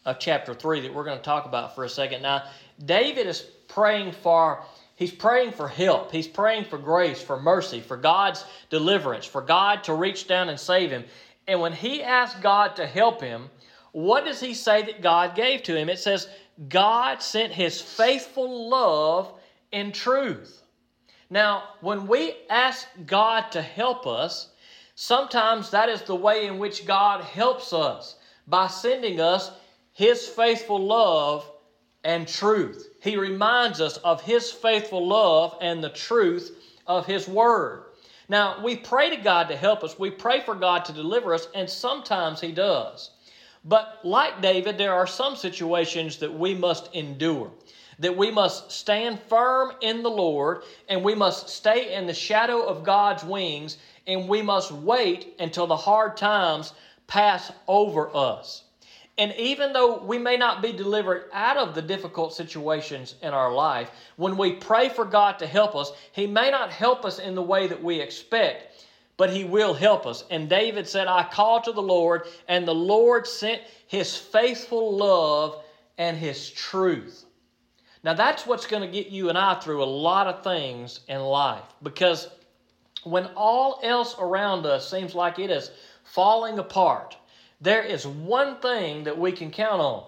of 0.04 0.18
chapter 0.18 0.52
3 0.52 0.80
that 0.80 0.92
we're 0.92 1.04
going 1.04 1.18
to 1.18 1.24
talk 1.24 1.46
about 1.46 1.74
for 1.74 1.84
a 1.84 1.88
second. 1.88 2.22
Now, 2.22 2.44
David 2.84 3.26
is 3.26 3.40
praying 3.68 4.12
for 4.12 4.64
he's 4.96 5.12
praying 5.12 5.52
for 5.52 5.68
help. 5.68 6.12
He's 6.12 6.28
praying 6.28 6.64
for 6.64 6.78
grace, 6.78 7.22
for 7.22 7.40
mercy, 7.40 7.80
for 7.80 7.96
God's 7.96 8.44
deliverance, 8.70 9.24
for 9.24 9.40
God 9.40 9.84
to 9.84 9.94
reach 9.94 10.26
down 10.26 10.48
and 10.48 10.58
save 10.58 10.90
him. 10.90 11.04
And 11.46 11.60
when 11.60 11.72
he 11.72 12.02
asks 12.02 12.38
God 12.40 12.76
to 12.76 12.86
help 12.86 13.20
him, 13.20 13.50
what 13.94 14.24
does 14.24 14.40
he 14.40 14.54
say 14.54 14.82
that 14.82 15.02
God 15.02 15.36
gave 15.36 15.62
to 15.62 15.78
him? 15.78 15.88
It 15.88 16.00
says 16.00 16.28
God 16.68 17.22
sent 17.22 17.52
his 17.52 17.80
faithful 17.80 18.68
love 18.68 19.32
and 19.72 19.94
truth. 19.94 20.64
Now, 21.30 21.62
when 21.80 22.08
we 22.08 22.34
ask 22.50 22.88
God 23.06 23.52
to 23.52 23.62
help 23.62 24.04
us, 24.04 24.50
sometimes 24.96 25.70
that 25.70 25.88
is 25.88 26.02
the 26.02 26.16
way 26.16 26.46
in 26.46 26.58
which 26.58 26.86
God 26.86 27.22
helps 27.22 27.72
us 27.72 28.16
by 28.48 28.66
sending 28.66 29.20
us 29.20 29.52
his 29.92 30.26
faithful 30.26 30.84
love 30.84 31.48
and 32.02 32.26
truth. 32.26 32.96
He 33.00 33.16
reminds 33.16 33.80
us 33.80 33.98
of 33.98 34.22
his 34.22 34.50
faithful 34.50 35.06
love 35.06 35.56
and 35.60 35.84
the 35.84 35.90
truth 35.90 36.50
of 36.88 37.06
his 37.06 37.28
word. 37.28 37.84
Now, 38.28 38.60
we 38.60 38.74
pray 38.74 39.10
to 39.10 39.22
God 39.22 39.48
to 39.50 39.56
help 39.56 39.84
us. 39.84 40.00
We 40.00 40.10
pray 40.10 40.40
for 40.40 40.56
God 40.56 40.84
to 40.86 40.92
deliver 40.92 41.32
us, 41.32 41.46
and 41.54 41.70
sometimes 41.70 42.40
he 42.40 42.50
does. 42.50 43.10
But 43.64 44.00
like 44.04 44.42
David, 44.42 44.76
there 44.76 44.92
are 44.92 45.06
some 45.06 45.36
situations 45.36 46.18
that 46.18 46.32
we 46.32 46.54
must 46.54 46.94
endure. 46.94 47.50
That 47.98 48.16
we 48.16 48.30
must 48.30 48.70
stand 48.70 49.20
firm 49.28 49.72
in 49.80 50.02
the 50.02 50.10
Lord 50.10 50.62
and 50.88 51.02
we 51.02 51.14
must 51.14 51.48
stay 51.48 51.94
in 51.94 52.06
the 52.06 52.14
shadow 52.14 52.62
of 52.62 52.84
God's 52.84 53.24
wings 53.24 53.78
and 54.06 54.28
we 54.28 54.42
must 54.42 54.72
wait 54.72 55.34
until 55.38 55.66
the 55.66 55.76
hard 55.76 56.16
times 56.16 56.72
pass 57.06 57.52
over 57.68 58.14
us. 58.14 58.64
And 59.16 59.32
even 59.34 59.72
though 59.72 60.02
we 60.02 60.18
may 60.18 60.36
not 60.36 60.60
be 60.60 60.72
delivered 60.72 61.30
out 61.32 61.56
of 61.56 61.74
the 61.74 61.82
difficult 61.82 62.34
situations 62.34 63.14
in 63.22 63.32
our 63.32 63.52
life, 63.52 63.92
when 64.16 64.36
we 64.36 64.54
pray 64.54 64.88
for 64.88 65.04
God 65.04 65.38
to 65.38 65.46
help 65.46 65.76
us, 65.76 65.92
He 66.10 66.26
may 66.26 66.50
not 66.50 66.70
help 66.70 67.04
us 67.04 67.20
in 67.20 67.36
the 67.36 67.42
way 67.42 67.68
that 67.68 67.82
we 67.82 68.00
expect 68.00 68.84
but 69.16 69.30
he 69.30 69.44
will 69.44 69.74
help 69.74 70.06
us. 70.06 70.24
And 70.30 70.48
David 70.48 70.88
said, 70.88 71.06
I 71.06 71.24
called 71.24 71.64
to 71.64 71.72
the 71.72 71.82
Lord, 71.82 72.22
and 72.48 72.66
the 72.66 72.74
Lord 72.74 73.26
sent 73.26 73.62
his 73.86 74.16
faithful 74.16 74.96
love 74.96 75.62
and 75.98 76.16
his 76.16 76.50
truth. 76.50 77.24
Now, 78.02 78.14
that's 78.14 78.46
what's 78.46 78.66
going 78.66 78.82
to 78.82 78.88
get 78.88 79.10
you 79.10 79.28
and 79.28 79.38
I 79.38 79.54
through 79.54 79.82
a 79.82 79.86
lot 79.86 80.26
of 80.26 80.44
things 80.44 81.00
in 81.08 81.20
life 81.20 81.64
because 81.82 82.28
when 83.04 83.26
all 83.36 83.80
else 83.82 84.16
around 84.18 84.66
us 84.66 84.90
seems 84.90 85.14
like 85.14 85.38
it 85.38 85.50
is 85.50 85.70
falling 86.02 86.58
apart, 86.58 87.16
there 87.60 87.82
is 87.82 88.06
one 88.06 88.56
thing 88.56 89.04
that 89.04 89.18
we 89.18 89.32
can 89.32 89.50
count 89.50 89.80
on 89.80 90.04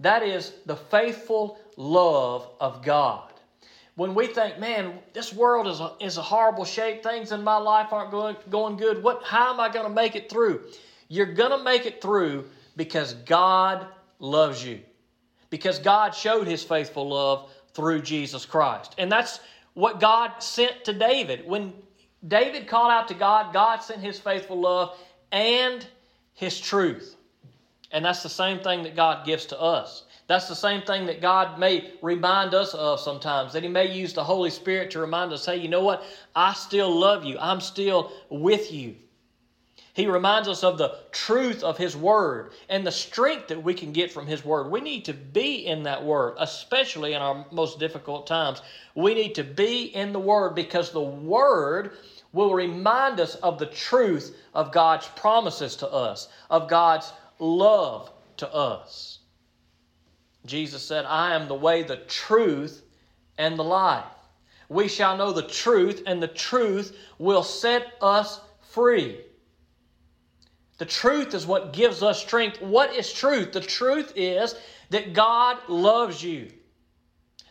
that 0.00 0.22
is 0.22 0.52
the 0.66 0.76
faithful 0.76 1.58
love 1.76 2.48
of 2.60 2.82
God 2.82 3.25
when 3.96 4.14
we 4.14 4.26
think, 4.26 4.58
man, 4.58 4.98
this 5.14 5.32
world 5.32 5.66
is 5.66 5.80
a, 5.80 5.94
is 6.00 6.18
a 6.18 6.22
horrible 6.22 6.66
shape, 6.66 7.02
things 7.02 7.32
in 7.32 7.42
my 7.42 7.56
life 7.56 7.92
aren't 7.92 8.10
going, 8.10 8.36
going 8.50 8.76
good, 8.76 9.02
what, 9.02 9.22
how 9.24 9.52
am 9.52 9.58
I 9.58 9.70
going 9.70 9.86
to 9.86 9.92
make 9.92 10.14
it 10.14 10.30
through? 10.30 10.64
You're 11.08 11.32
going 11.32 11.50
to 11.50 11.64
make 11.64 11.86
it 11.86 12.02
through 12.02 12.44
because 12.76 13.14
God 13.14 13.86
loves 14.18 14.62
you. 14.64 14.80
Because 15.48 15.78
God 15.78 16.14
showed 16.14 16.46
his 16.46 16.62
faithful 16.62 17.08
love 17.08 17.50
through 17.72 18.02
Jesus 18.02 18.44
Christ. 18.44 18.94
And 18.98 19.10
that's 19.10 19.40
what 19.72 19.98
God 19.98 20.42
sent 20.42 20.84
to 20.84 20.92
David. 20.92 21.46
When 21.46 21.72
David 22.26 22.66
called 22.66 22.90
out 22.90 23.08
to 23.08 23.14
God, 23.14 23.54
God 23.54 23.78
sent 23.78 24.00
his 24.00 24.18
faithful 24.18 24.60
love 24.60 24.98
and 25.32 25.86
his 26.34 26.60
truth. 26.60 27.16
And 27.92 28.04
that's 28.04 28.22
the 28.22 28.28
same 28.28 28.60
thing 28.60 28.82
that 28.82 28.94
God 28.94 29.24
gives 29.24 29.46
to 29.46 29.60
us. 29.60 30.04
That's 30.28 30.48
the 30.48 30.56
same 30.56 30.82
thing 30.82 31.06
that 31.06 31.20
God 31.20 31.58
may 31.58 31.92
remind 32.02 32.52
us 32.52 32.74
of 32.74 32.98
sometimes, 32.98 33.52
that 33.52 33.62
He 33.62 33.68
may 33.68 33.92
use 33.92 34.12
the 34.12 34.24
Holy 34.24 34.50
Spirit 34.50 34.90
to 34.90 34.98
remind 34.98 35.32
us, 35.32 35.46
hey, 35.46 35.56
you 35.56 35.68
know 35.68 35.84
what? 35.84 36.04
I 36.34 36.52
still 36.52 36.90
love 36.90 37.24
you. 37.24 37.38
I'm 37.38 37.60
still 37.60 38.10
with 38.28 38.72
you. 38.72 38.96
He 39.94 40.08
reminds 40.08 40.46
us 40.46 40.62
of 40.62 40.76
the 40.76 40.98
truth 41.10 41.62
of 41.62 41.78
His 41.78 41.96
Word 41.96 42.52
and 42.68 42.86
the 42.86 42.92
strength 42.92 43.48
that 43.48 43.62
we 43.62 43.72
can 43.72 43.92
get 43.92 44.12
from 44.12 44.26
His 44.26 44.44
Word. 44.44 44.70
We 44.70 44.80
need 44.80 45.06
to 45.06 45.14
be 45.14 45.66
in 45.66 45.84
that 45.84 46.04
Word, 46.04 46.34
especially 46.38 47.14
in 47.14 47.22
our 47.22 47.46
most 47.50 47.78
difficult 47.78 48.26
times. 48.26 48.60
We 48.94 49.14
need 49.14 49.36
to 49.36 49.44
be 49.44 49.84
in 49.84 50.12
the 50.12 50.18
Word 50.18 50.54
because 50.54 50.90
the 50.90 51.00
Word 51.00 51.92
will 52.32 52.52
remind 52.52 53.20
us 53.20 53.36
of 53.36 53.58
the 53.58 53.66
truth 53.66 54.36
of 54.52 54.72
God's 54.72 55.06
promises 55.16 55.76
to 55.76 55.88
us, 55.88 56.28
of 56.50 56.68
God's 56.68 57.12
love 57.38 58.10
to 58.36 58.52
us. 58.52 59.15
Jesus 60.46 60.82
said, 60.82 61.04
I 61.04 61.34
am 61.34 61.48
the 61.48 61.54
way, 61.54 61.82
the 61.82 61.96
truth, 61.96 62.82
and 63.38 63.58
the 63.58 63.64
life. 63.64 64.04
We 64.68 64.88
shall 64.88 65.16
know 65.16 65.32
the 65.32 65.46
truth, 65.46 66.02
and 66.06 66.22
the 66.22 66.28
truth 66.28 66.96
will 67.18 67.42
set 67.42 67.92
us 68.00 68.40
free. 68.60 69.20
The 70.78 70.84
truth 70.84 71.34
is 71.34 71.46
what 71.46 71.72
gives 71.72 72.02
us 72.02 72.20
strength. 72.20 72.60
What 72.60 72.94
is 72.94 73.12
truth? 73.12 73.52
The 73.52 73.60
truth 73.60 74.12
is 74.16 74.54
that 74.90 75.14
God 75.14 75.58
loves 75.68 76.22
you. 76.22 76.50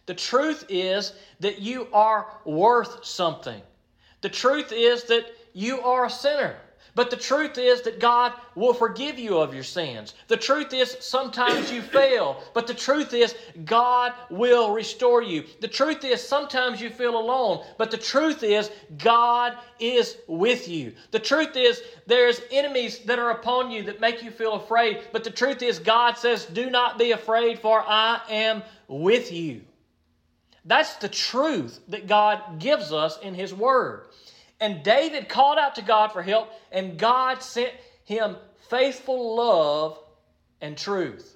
The 0.05 0.13
truth 0.13 0.65
is 0.69 1.13
that 1.39 1.59
you 1.59 1.87
are 1.91 2.27
worth 2.45 3.03
something. 3.03 3.61
The 4.21 4.29
truth 4.29 4.71
is 4.71 5.05
that 5.05 5.25
you 5.53 5.81
are 5.81 6.05
a 6.05 6.09
sinner. 6.09 6.57
But 6.95 7.09
the 7.09 7.17
truth 7.17 7.57
is 7.57 7.81
that 7.81 7.99
God 7.99 8.31
will 8.55 8.73
forgive 8.73 9.19
you 9.19 9.37
of 9.37 9.53
your 9.53 9.65
sins. 9.65 10.13
The 10.29 10.37
truth 10.37 10.73
is 10.73 10.95
sometimes 11.01 11.69
you 11.69 11.81
fail, 11.81 12.41
but 12.53 12.67
the 12.67 12.73
truth 12.73 13.13
is 13.13 13.35
God 13.65 14.13
will 14.29 14.71
restore 14.71 15.21
you. 15.21 15.43
The 15.59 15.67
truth 15.67 16.05
is 16.05 16.25
sometimes 16.25 16.81
you 16.81 16.89
feel 16.89 17.17
alone, 17.17 17.65
but 17.77 17.91
the 17.91 17.97
truth 17.97 18.43
is 18.43 18.71
God 18.97 19.57
is 19.77 20.15
with 20.27 20.69
you. 20.69 20.93
The 21.11 21.19
truth 21.19 21.57
is 21.57 21.83
there's 22.07 22.39
enemies 22.49 22.99
that 22.99 23.19
are 23.19 23.31
upon 23.31 23.71
you 23.71 23.83
that 23.83 23.99
make 23.99 24.23
you 24.23 24.31
feel 24.31 24.53
afraid, 24.53 25.01
but 25.11 25.25
the 25.25 25.31
truth 25.31 25.61
is 25.61 25.79
God 25.79 26.17
says, 26.17 26.45
"Do 26.45 26.69
not 26.69 26.97
be 26.97 27.11
afraid, 27.11 27.59
for 27.59 27.83
I 27.85 28.21
am 28.29 28.63
with 28.87 29.33
you." 29.33 29.63
That's 30.63 30.95
the 30.95 31.09
truth 31.09 31.79
that 31.89 32.07
God 32.07 32.59
gives 32.59 32.93
us 32.93 33.19
in 33.19 33.35
his 33.35 33.53
word. 33.53 34.07
And 34.65 34.81
David 34.81 35.29
called 35.29 35.59
out 35.59 35.75
to 35.75 35.83
God 35.83 36.11
for 36.11 36.23
help, 36.23 36.51
and 36.71 36.97
God 36.97 37.43
sent 37.43 37.71
him 38.03 38.35
faithful 38.67 39.35
love 39.35 39.99
and 40.59 40.75
truth. 40.75 41.35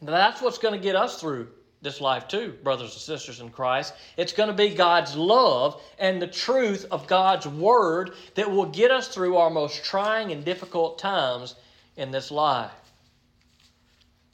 Now, 0.00 0.12
that's 0.12 0.40
what's 0.40 0.56
going 0.56 0.72
to 0.72 0.82
get 0.82 0.96
us 0.96 1.20
through 1.20 1.48
this 1.82 2.00
life, 2.00 2.28
too, 2.28 2.54
brothers 2.64 2.92
and 2.92 3.00
sisters 3.02 3.40
in 3.40 3.50
Christ. 3.50 3.92
It's 4.16 4.32
going 4.32 4.48
to 4.48 4.54
be 4.54 4.74
God's 4.74 5.14
love 5.14 5.82
and 5.98 6.20
the 6.20 6.26
truth 6.26 6.86
of 6.90 7.06
God's 7.06 7.46
word 7.46 8.12
that 8.36 8.50
will 8.50 8.64
get 8.64 8.90
us 8.90 9.08
through 9.08 9.36
our 9.36 9.50
most 9.50 9.84
trying 9.84 10.32
and 10.32 10.42
difficult 10.42 10.98
times 10.98 11.56
in 11.98 12.10
this 12.10 12.30
life. 12.30 12.72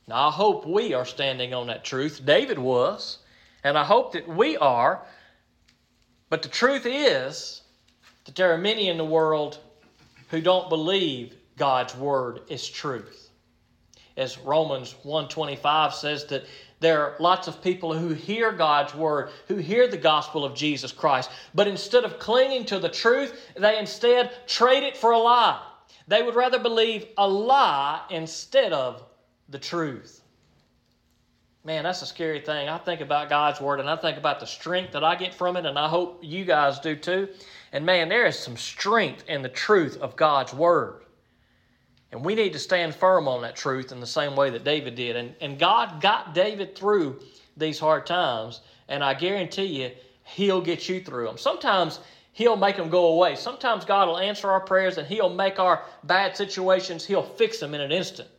Now, 0.06 0.28
I 0.28 0.30
hope 0.30 0.64
we 0.64 0.94
are 0.94 1.04
standing 1.04 1.52
on 1.54 1.66
that 1.66 1.84
truth. 1.84 2.24
David 2.24 2.60
was, 2.60 3.18
and 3.64 3.76
I 3.76 3.82
hope 3.82 4.12
that 4.12 4.28
we 4.28 4.56
are. 4.56 5.02
But 6.30 6.42
the 6.42 6.48
truth 6.48 6.86
is, 6.86 7.62
that 8.26 8.34
there 8.34 8.52
are 8.52 8.58
many 8.58 8.88
in 8.88 8.98
the 8.98 9.04
world 9.04 9.58
who 10.28 10.40
don't 10.40 10.68
believe 10.68 11.34
God's 11.56 11.96
word 11.96 12.40
is 12.48 12.68
truth. 12.68 13.30
As 14.16 14.38
Romans 14.38 14.94
125 15.02 15.94
says 15.94 16.24
that 16.26 16.44
there 16.80 17.02
are 17.02 17.16
lots 17.20 17.48
of 17.48 17.62
people 17.62 17.96
who 17.96 18.08
hear 18.08 18.52
God's 18.52 18.94
word, 18.94 19.30
who 19.48 19.56
hear 19.56 19.88
the 19.88 19.96
gospel 19.96 20.44
of 20.44 20.54
Jesus 20.54 20.92
Christ, 20.92 21.30
but 21.54 21.66
instead 21.66 22.04
of 22.04 22.18
clinging 22.18 22.66
to 22.66 22.78
the 22.78 22.88
truth, 22.88 23.38
they 23.56 23.78
instead 23.78 24.30
trade 24.46 24.82
it 24.82 24.96
for 24.96 25.12
a 25.12 25.18
lie. 25.18 25.62
They 26.08 26.22
would 26.22 26.34
rather 26.34 26.58
believe 26.58 27.06
a 27.16 27.26
lie 27.26 28.02
instead 28.10 28.72
of 28.72 29.02
the 29.48 29.58
truth. 29.58 30.22
Man, 31.64 31.82
that's 31.82 32.02
a 32.02 32.06
scary 32.06 32.40
thing. 32.40 32.68
I 32.68 32.78
think 32.78 33.00
about 33.00 33.28
God's 33.28 33.60
word 33.60 33.80
and 33.80 33.90
I 33.90 33.96
think 33.96 34.18
about 34.18 34.38
the 34.38 34.46
strength 34.46 34.92
that 34.92 35.02
I 35.02 35.16
get 35.16 35.34
from 35.34 35.56
it, 35.56 35.66
and 35.66 35.78
I 35.78 35.88
hope 35.88 36.20
you 36.22 36.44
guys 36.44 36.78
do 36.78 36.94
too. 36.94 37.28
And 37.76 37.84
man, 37.84 38.08
there 38.08 38.24
is 38.24 38.38
some 38.38 38.56
strength 38.56 39.24
in 39.28 39.42
the 39.42 39.50
truth 39.50 39.98
of 40.00 40.16
God's 40.16 40.54
Word. 40.54 41.02
And 42.10 42.24
we 42.24 42.34
need 42.34 42.54
to 42.54 42.58
stand 42.58 42.94
firm 42.94 43.28
on 43.28 43.42
that 43.42 43.54
truth 43.54 43.92
in 43.92 44.00
the 44.00 44.06
same 44.06 44.34
way 44.34 44.48
that 44.48 44.64
David 44.64 44.94
did. 44.94 45.14
And, 45.14 45.34
and 45.42 45.58
God 45.58 46.00
got 46.00 46.32
David 46.32 46.74
through 46.74 47.20
these 47.54 47.78
hard 47.78 48.06
times, 48.06 48.62
and 48.88 49.04
I 49.04 49.12
guarantee 49.12 49.82
you, 49.82 49.90
He'll 50.24 50.62
get 50.62 50.88
you 50.88 51.02
through 51.02 51.26
them. 51.26 51.36
Sometimes 51.36 52.00
He'll 52.32 52.56
make 52.56 52.78
them 52.78 52.88
go 52.88 53.08
away. 53.08 53.36
Sometimes 53.36 53.84
God 53.84 54.08
will 54.08 54.20
answer 54.20 54.50
our 54.50 54.60
prayers 54.60 54.96
and 54.96 55.06
He'll 55.06 55.28
make 55.28 55.58
our 55.58 55.82
bad 56.04 56.34
situations, 56.34 57.04
He'll 57.04 57.22
fix 57.22 57.60
them 57.60 57.74
in 57.74 57.82
an 57.82 57.92
instant. 57.92 58.30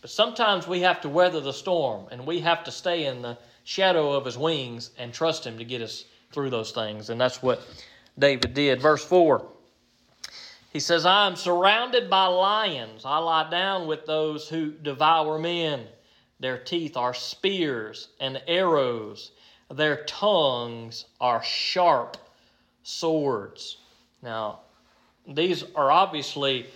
But 0.00 0.10
sometimes 0.10 0.68
we 0.68 0.82
have 0.82 1.00
to 1.00 1.08
weather 1.08 1.40
the 1.40 1.52
storm 1.52 2.06
and 2.12 2.24
we 2.24 2.38
have 2.38 2.62
to 2.62 2.70
stay 2.70 3.06
in 3.06 3.20
the 3.20 3.36
shadow 3.64 4.12
of 4.12 4.24
His 4.24 4.38
wings 4.38 4.90
and 4.96 5.12
trust 5.12 5.44
Him 5.44 5.58
to 5.58 5.64
get 5.64 5.82
us 5.82 6.04
through 6.30 6.50
those 6.50 6.70
things. 6.70 7.10
And 7.10 7.20
that's 7.20 7.42
what 7.42 7.62
David 8.18 8.54
did. 8.54 8.80
Verse 8.80 9.04
4 9.04 9.46
he 10.76 10.80
says, 10.80 11.06
I 11.06 11.26
am 11.26 11.36
surrounded 11.36 12.10
by 12.10 12.26
lions. 12.26 13.06
I 13.06 13.16
lie 13.16 13.48
down 13.48 13.86
with 13.86 14.04
those 14.04 14.46
who 14.46 14.72
devour 14.72 15.38
men. 15.38 15.86
Their 16.38 16.58
teeth 16.58 16.98
are 16.98 17.14
spears 17.14 18.08
and 18.20 18.42
arrows, 18.46 19.30
their 19.70 20.04
tongues 20.04 21.06
are 21.18 21.42
sharp 21.42 22.18
swords. 22.82 23.78
Now, 24.20 24.60
these 25.26 25.64
are 25.74 25.90
obviously 25.90 26.66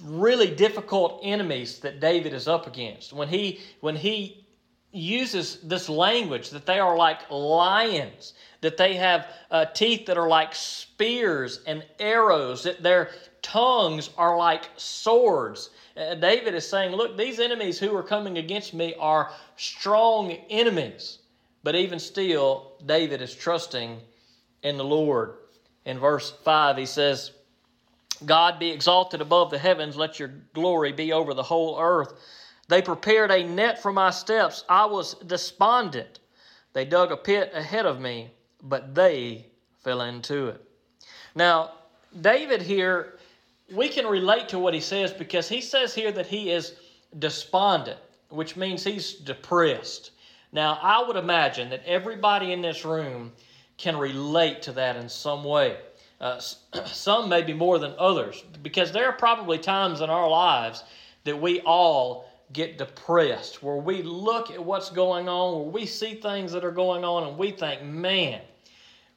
really 0.00 0.54
difficult 0.54 1.18
enemies 1.24 1.80
that 1.80 1.98
David 1.98 2.34
is 2.34 2.46
up 2.46 2.68
against. 2.68 3.12
When 3.12 3.26
he 3.26 3.58
when 3.80 3.96
he 3.96 4.46
uses 4.92 5.60
this 5.62 5.88
language 5.88 6.50
that 6.50 6.66
they 6.66 6.78
are 6.78 6.96
like 6.96 7.28
lions, 7.32 8.34
that 8.66 8.76
they 8.76 8.96
have 8.96 9.28
uh, 9.52 9.64
teeth 9.66 10.06
that 10.06 10.18
are 10.18 10.28
like 10.28 10.52
spears 10.52 11.60
and 11.68 11.84
arrows, 12.00 12.64
that 12.64 12.82
their 12.82 13.10
tongues 13.40 14.10
are 14.18 14.36
like 14.36 14.68
swords. 14.76 15.70
Uh, 15.96 16.16
David 16.16 16.52
is 16.52 16.68
saying, 16.68 16.90
Look, 16.90 17.16
these 17.16 17.38
enemies 17.38 17.78
who 17.78 17.96
are 17.96 18.02
coming 18.02 18.38
against 18.38 18.74
me 18.74 18.96
are 18.98 19.30
strong 19.56 20.32
enemies. 20.50 21.20
But 21.62 21.76
even 21.76 22.00
still, 22.00 22.72
David 22.84 23.22
is 23.22 23.32
trusting 23.32 24.00
in 24.64 24.76
the 24.76 24.84
Lord. 24.84 25.34
In 25.84 26.00
verse 26.00 26.34
5, 26.44 26.76
he 26.76 26.86
says, 26.86 27.30
God 28.24 28.58
be 28.58 28.72
exalted 28.72 29.20
above 29.20 29.52
the 29.52 29.58
heavens, 29.58 29.96
let 29.96 30.18
your 30.18 30.32
glory 30.54 30.90
be 30.90 31.12
over 31.12 31.34
the 31.34 31.42
whole 31.44 31.78
earth. 31.78 32.14
They 32.66 32.82
prepared 32.82 33.30
a 33.30 33.44
net 33.44 33.80
for 33.80 33.92
my 33.92 34.10
steps. 34.10 34.64
I 34.68 34.86
was 34.86 35.14
despondent. 35.14 36.18
They 36.72 36.84
dug 36.84 37.12
a 37.12 37.16
pit 37.16 37.52
ahead 37.54 37.86
of 37.86 38.00
me, 38.00 38.32
but 38.62 38.94
they 38.94 39.46
fell 39.82 40.00
into 40.02 40.48
it. 40.48 40.62
Now, 41.34 41.72
David 42.20 42.62
here, 42.62 43.18
we 43.72 43.88
can 43.88 44.06
relate 44.06 44.48
to 44.50 44.58
what 44.58 44.74
he 44.74 44.80
says 44.80 45.12
because 45.12 45.48
he 45.48 45.60
says 45.60 45.94
here 45.94 46.12
that 46.12 46.26
he 46.26 46.50
is 46.50 46.74
despondent, 47.18 47.98
which 48.28 48.56
means 48.56 48.84
he's 48.84 49.14
depressed. 49.14 50.12
Now, 50.52 50.78
I 50.82 51.06
would 51.06 51.16
imagine 51.16 51.70
that 51.70 51.84
everybody 51.84 52.52
in 52.52 52.62
this 52.62 52.84
room 52.84 53.32
can 53.76 53.96
relate 53.96 54.62
to 54.62 54.72
that 54.72 54.96
in 54.96 55.08
some 55.08 55.44
way. 55.44 55.76
Uh, 56.20 56.38
some 56.86 57.28
maybe 57.28 57.52
more 57.52 57.78
than 57.78 57.94
others, 57.98 58.42
because 58.62 58.92
there 58.92 59.06
are 59.06 59.12
probably 59.12 59.58
times 59.58 60.00
in 60.00 60.08
our 60.08 60.28
lives 60.28 60.82
that 61.24 61.40
we 61.40 61.60
all 61.60 62.25
get 62.52 62.78
depressed, 62.78 63.62
where 63.62 63.76
we 63.76 64.02
look 64.02 64.50
at 64.50 64.64
what's 64.64 64.90
going 64.90 65.28
on, 65.28 65.54
where 65.54 65.70
we 65.70 65.86
see 65.86 66.14
things 66.14 66.52
that 66.52 66.64
are 66.64 66.70
going 66.70 67.04
on, 67.04 67.24
and 67.24 67.36
we 67.38 67.50
think, 67.50 67.82
man, 67.82 68.40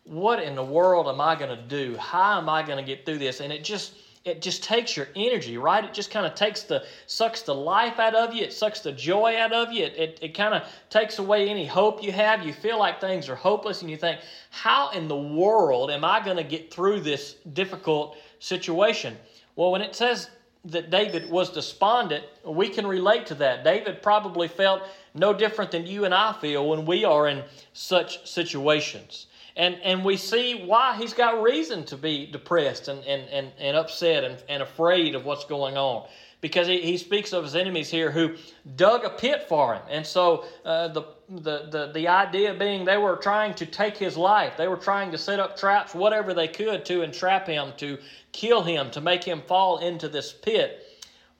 what 0.03 0.41
in 0.41 0.55
the 0.55 0.63
world 0.63 1.07
am 1.07 1.21
I 1.21 1.35
going 1.35 1.55
to 1.55 1.63
do? 1.63 1.95
How 1.97 2.39
am 2.39 2.49
I 2.49 2.63
going 2.63 2.83
to 2.83 2.83
get 2.83 3.05
through 3.05 3.19
this? 3.19 3.41
And 3.41 3.53
it 3.53 3.63
just 3.63 3.93
it 4.25 4.41
just 4.41 4.63
takes 4.63 4.97
your 4.97 5.07
energy, 5.15 5.57
right? 5.57 5.83
It 5.83 5.93
just 5.93 6.11
kind 6.11 6.25
of 6.25 6.35
takes 6.35 6.63
the 6.63 6.85
sucks 7.07 7.41
the 7.41 7.55
life 7.55 7.99
out 7.99 8.15
of 8.15 8.33
you. 8.33 8.43
It 8.43 8.51
sucks 8.51 8.81
the 8.81 8.91
joy 8.91 9.37
out 9.37 9.53
of 9.53 9.71
you. 9.71 9.85
It, 9.85 9.97
it, 9.97 10.19
it 10.21 10.33
kind 10.33 10.53
of 10.53 10.63
takes 10.89 11.19
away 11.19 11.49
any 11.49 11.65
hope 11.65 12.03
you 12.03 12.11
have. 12.11 12.45
You 12.45 12.51
feel 12.51 12.77
like 12.77 12.99
things 12.99 13.29
are 13.29 13.35
hopeless, 13.35 13.81
and 13.81 13.89
you 13.89 13.95
think, 13.95 14.19
how 14.49 14.91
in 14.91 15.07
the 15.07 15.17
world 15.17 15.89
am 15.89 16.03
I 16.03 16.23
going 16.23 16.37
to 16.37 16.43
get 16.43 16.71
through 16.71 16.99
this 16.99 17.35
difficult 17.53 18.17
situation? 18.39 19.15
Well, 19.55 19.71
when 19.71 19.81
it 19.81 19.95
says 19.95 20.29
that 20.65 20.89
David 20.89 21.29
was 21.29 21.51
despondent, 21.51 22.25
we 22.45 22.69
can 22.69 22.85
relate 22.85 23.25
to 23.27 23.35
that. 23.35 23.63
David 23.63 24.01
probably 24.01 24.47
felt 24.47 24.83
no 25.13 25.33
different 25.33 25.71
than 25.71 25.87
you 25.87 26.05
and 26.05 26.13
I 26.13 26.33
feel 26.33 26.67
when 26.67 26.85
we 26.85 27.05
are 27.05 27.27
in 27.27 27.43
such 27.73 28.27
situations. 28.29 29.27
And, 29.55 29.75
and 29.83 30.05
we 30.05 30.15
see 30.15 30.63
why 30.65 30.95
he's 30.97 31.13
got 31.13 31.41
reason 31.41 31.83
to 31.85 31.97
be 31.97 32.25
depressed 32.25 32.87
and, 32.87 33.03
and, 33.05 33.23
and, 33.29 33.51
and 33.57 33.75
upset 33.75 34.23
and, 34.23 34.41
and 34.47 34.63
afraid 34.63 35.15
of 35.15 35.25
what's 35.25 35.45
going 35.45 35.77
on. 35.77 36.07
Because 36.41 36.67
he, 36.67 36.81
he 36.81 36.97
speaks 36.97 37.33
of 37.33 37.43
his 37.43 37.55
enemies 37.55 37.89
here 37.89 38.11
who 38.11 38.35
dug 38.75 39.03
a 39.03 39.09
pit 39.09 39.45
for 39.49 39.75
him. 39.75 39.81
And 39.89 40.05
so 40.05 40.45
uh, 40.63 40.87
the, 40.87 41.03
the, 41.27 41.67
the, 41.69 41.91
the 41.93 42.07
idea 42.07 42.53
being 42.53 42.85
they 42.85 42.97
were 42.97 43.17
trying 43.17 43.53
to 43.55 43.65
take 43.65 43.97
his 43.97 44.15
life. 44.15 44.55
They 44.55 44.67
were 44.67 44.77
trying 44.77 45.11
to 45.11 45.17
set 45.17 45.39
up 45.39 45.57
traps, 45.57 45.93
whatever 45.93 46.33
they 46.33 46.47
could, 46.47 46.85
to 46.85 47.01
entrap 47.01 47.45
him, 47.45 47.73
to 47.77 47.97
kill 48.31 48.63
him, 48.63 48.89
to 48.91 49.01
make 49.01 49.23
him 49.23 49.41
fall 49.47 49.79
into 49.79 50.07
this 50.07 50.31
pit. 50.31 50.85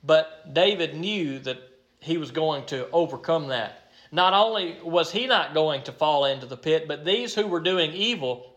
But 0.04 0.54
David 0.54 0.96
knew 0.96 1.40
that 1.40 1.60
he 2.00 2.18
was 2.18 2.32
going 2.32 2.66
to 2.68 2.90
overcome 2.92 3.48
that. 3.50 3.92
Not 4.12 4.34
only 4.34 4.78
was 4.84 5.12
he 5.12 5.28
not 5.28 5.54
going 5.54 5.84
to 5.84 5.92
fall 5.92 6.26
into 6.26 6.46
the 6.46 6.58
pit, 6.58 6.88
but 6.88 7.06
these 7.06 7.36
who 7.36 7.48
were 7.48 7.60
doing 7.60 7.92
evil, 7.94 8.49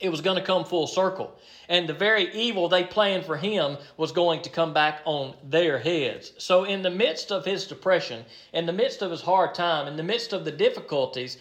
it 0.00 0.08
was 0.08 0.20
going 0.20 0.36
to 0.36 0.42
come 0.42 0.64
full 0.64 0.86
circle. 0.86 1.36
And 1.68 1.88
the 1.88 1.94
very 1.94 2.32
evil 2.34 2.68
they 2.68 2.84
planned 2.84 3.24
for 3.24 3.36
him 3.36 3.76
was 3.96 4.12
going 4.12 4.42
to 4.42 4.50
come 4.50 4.72
back 4.72 5.02
on 5.04 5.34
their 5.44 5.78
heads. 5.78 6.32
So, 6.38 6.64
in 6.64 6.82
the 6.82 6.90
midst 6.90 7.30
of 7.30 7.44
his 7.44 7.66
depression, 7.66 8.24
in 8.52 8.66
the 8.66 8.72
midst 8.72 9.02
of 9.02 9.10
his 9.10 9.20
hard 9.20 9.54
time, 9.54 9.86
in 9.86 9.96
the 9.96 10.02
midst 10.02 10.32
of 10.32 10.44
the 10.44 10.50
difficulties, 10.50 11.36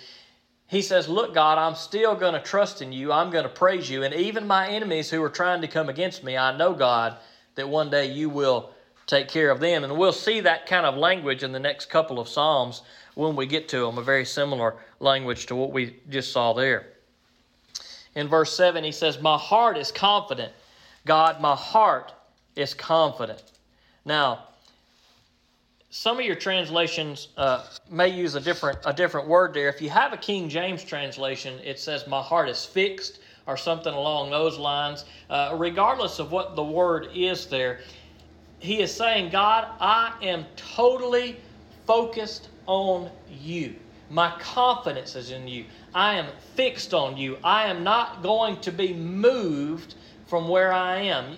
he 0.67 0.81
says, 0.81 1.09
Look, 1.09 1.33
God, 1.33 1.57
I'm 1.57 1.75
still 1.75 2.15
going 2.15 2.33
to 2.33 2.41
trust 2.41 2.81
in 2.81 2.91
you. 2.91 3.11
I'm 3.11 3.31
going 3.31 3.43
to 3.43 3.49
praise 3.49 3.89
you. 3.89 4.03
And 4.03 4.13
even 4.13 4.45
my 4.45 4.67
enemies 4.67 5.09
who 5.09 5.23
are 5.23 5.29
trying 5.29 5.61
to 5.61 5.67
come 5.67 5.89
against 5.89 6.23
me, 6.23 6.37
I 6.37 6.55
know, 6.55 6.73
God, 6.73 7.17
that 7.55 7.67
one 7.67 7.89
day 7.89 8.11
you 8.11 8.29
will 8.29 8.71
take 9.07 9.29
care 9.29 9.49
of 9.49 9.59
them. 9.59 9.83
And 9.83 9.97
we'll 9.97 10.13
see 10.13 10.41
that 10.41 10.67
kind 10.67 10.85
of 10.85 10.95
language 10.95 11.43
in 11.43 11.51
the 11.51 11.59
next 11.59 11.89
couple 11.89 12.19
of 12.19 12.29
Psalms 12.29 12.83
when 13.15 13.35
we 13.35 13.47
get 13.47 13.67
to 13.69 13.79
them, 13.79 13.97
a 13.97 14.03
very 14.03 14.25
similar 14.25 14.75
language 14.99 15.47
to 15.47 15.55
what 15.55 15.71
we 15.71 15.95
just 16.09 16.31
saw 16.31 16.53
there. 16.53 16.87
In 18.15 18.27
verse 18.27 18.55
7, 18.55 18.83
he 18.83 18.91
says, 18.91 19.21
My 19.21 19.37
heart 19.37 19.77
is 19.77 19.91
confident. 19.91 20.51
God, 21.05 21.41
my 21.41 21.55
heart 21.55 22.13
is 22.55 22.73
confident. 22.73 23.43
Now, 24.05 24.45
some 25.91 26.19
of 26.19 26.25
your 26.25 26.35
translations 26.35 27.29
uh, 27.37 27.65
may 27.89 28.09
use 28.09 28.35
a 28.35 28.39
different 28.39 28.77
a 28.85 28.93
different 28.93 29.27
word 29.27 29.53
there. 29.53 29.69
If 29.69 29.81
you 29.81 29.89
have 29.89 30.13
a 30.13 30.17
King 30.17 30.47
James 30.47 30.83
translation, 30.83 31.59
it 31.63 31.79
says 31.79 32.07
"my 32.07 32.21
heart 32.21 32.47
is 32.47 32.63
fixed" 32.63 33.19
or 33.47 33.57
something 33.57 33.93
along 33.93 34.29
those 34.29 34.59
lines. 34.59 35.05
Uh, 35.29 35.55
regardless 35.57 36.19
of 36.19 36.31
what 36.31 36.55
the 36.55 36.63
word 36.63 37.09
is 37.15 37.47
there, 37.47 37.79
he 38.59 38.81
is 38.81 38.93
saying, 38.93 39.31
"God, 39.31 39.67
I 39.79 40.13
am 40.21 40.45
totally 40.55 41.37
focused 41.87 42.49
on 42.67 43.09
you. 43.27 43.75
My 44.09 44.31
confidence 44.39 45.15
is 45.15 45.31
in 45.31 45.47
you. 45.47 45.65
I 45.93 46.15
am 46.15 46.27
fixed 46.55 46.93
on 46.93 47.17
you. 47.17 47.37
I 47.43 47.67
am 47.67 47.83
not 47.83 48.23
going 48.23 48.57
to 48.61 48.71
be 48.71 48.93
moved." 48.93 49.95
From 50.27 50.47
where 50.47 50.71
I 50.71 50.99
am, 51.05 51.35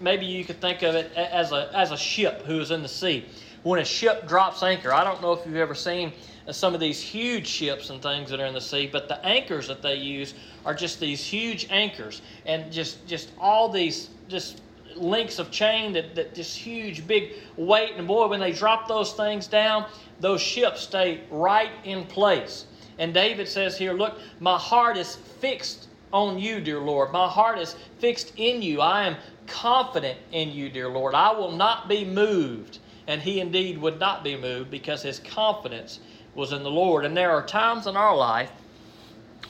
maybe 0.00 0.26
you 0.26 0.44
could 0.44 0.60
think 0.60 0.82
of 0.82 0.94
it 0.94 1.10
as 1.16 1.50
a 1.52 1.70
as 1.72 1.92
a 1.92 1.96
ship 1.96 2.42
who 2.42 2.60
is 2.60 2.70
in 2.70 2.82
the 2.82 2.88
sea 2.88 3.24
when 3.62 3.80
a 3.80 3.84
ship 3.86 4.28
drops 4.28 4.62
anchor. 4.62 4.92
I 4.92 5.02
don't 5.02 5.22
know 5.22 5.32
if 5.32 5.46
you've 5.46 5.56
ever 5.56 5.74
seen 5.74 6.12
some 6.50 6.74
of 6.74 6.80
these 6.80 7.00
huge 7.00 7.46
ships 7.46 7.88
and 7.88 8.02
things 8.02 8.28
that 8.28 8.40
are 8.40 8.44
in 8.44 8.52
the 8.52 8.60
sea, 8.60 8.86
but 8.86 9.08
the 9.08 9.24
anchors 9.24 9.66
that 9.68 9.80
they 9.80 9.94
use 9.94 10.34
are 10.66 10.74
just 10.74 11.00
these 11.00 11.24
huge 11.24 11.66
anchors 11.70 12.20
and 12.44 12.70
just 12.70 13.06
just 13.06 13.30
all 13.40 13.70
these 13.70 14.10
just 14.28 14.60
links 14.96 15.38
of 15.38 15.50
chain 15.50 15.92
that, 15.92 16.14
that 16.14 16.34
just 16.34 16.56
huge 16.56 17.06
big 17.06 17.32
weight 17.56 17.92
and 17.96 18.06
boy 18.06 18.26
when 18.28 18.40
they 18.40 18.52
drop 18.52 18.88
those 18.88 19.12
things 19.12 19.46
down 19.46 19.86
those 20.20 20.40
ships 20.40 20.82
stay 20.82 21.20
right 21.30 21.70
in 21.84 22.04
place. 22.04 22.66
And 22.98 23.12
david 23.12 23.48
says 23.48 23.76
here 23.76 23.92
look 23.92 24.18
my 24.40 24.58
heart 24.58 24.96
is 24.96 25.16
fixed 25.16 25.88
on 26.12 26.38
you 26.38 26.60
dear 26.60 26.80
lord. 26.80 27.12
My 27.12 27.28
heart 27.28 27.58
is 27.58 27.76
fixed 27.98 28.32
in 28.36 28.62
you. 28.62 28.80
I 28.80 29.06
am 29.06 29.16
confident 29.46 30.18
in 30.32 30.50
you 30.50 30.68
dear 30.68 30.88
lord. 30.88 31.14
I 31.14 31.32
will 31.32 31.52
not 31.52 31.88
be 31.88 32.04
moved. 32.04 32.78
And 33.06 33.20
he 33.20 33.40
indeed 33.40 33.76
would 33.78 34.00
not 34.00 34.24
be 34.24 34.36
moved 34.36 34.70
because 34.70 35.02
his 35.02 35.18
confidence 35.18 36.00
was 36.34 36.52
in 36.52 36.62
the 36.62 36.70
Lord. 36.70 37.04
And 37.04 37.16
there 37.16 37.30
are 37.30 37.44
times 37.44 37.86
in 37.86 37.96
our 37.96 38.16
life 38.16 38.50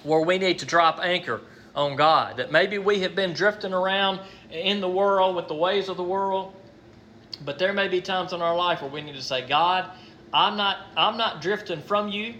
where 0.02 0.20
we 0.20 0.38
need 0.38 0.58
to 0.58 0.66
drop 0.66 0.98
anchor 1.00 1.40
on 1.74 1.96
God. 1.96 2.36
That 2.36 2.52
maybe 2.52 2.78
we 2.78 3.00
have 3.00 3.14
been 3.14 3.32
drifting 3.32 3.72
around 3.72 4.20
in 4.50 4.80
the 4.80 4.88
world 4.88 5.36
with 5.36 5.48
the 5.48 5.54
ways 5.54 5.88
of 5.88 5.96
the 5.96 6.04
world, 6.04 6.54
but 7.44 7.58
there 7.58 7.72
may 7.72 7.88
be 7.88 8.00
times 8.00 8.32
in 8.32 8.40
our 8.40 8.56
life 8.56 8.82
where 8.82 8.90
we 8.90 9.00
need 9.00 9.16
to 9.16 9.22
say, 9.22 9.46
God, 9.46 9.90
I'm 10.32 10.56
not, 10.56 10.78
I'm 10.96 11.16
not 11.16 11.42
drifting 11.42 11.82
from 11.82 12.08
you. 12.08 12.34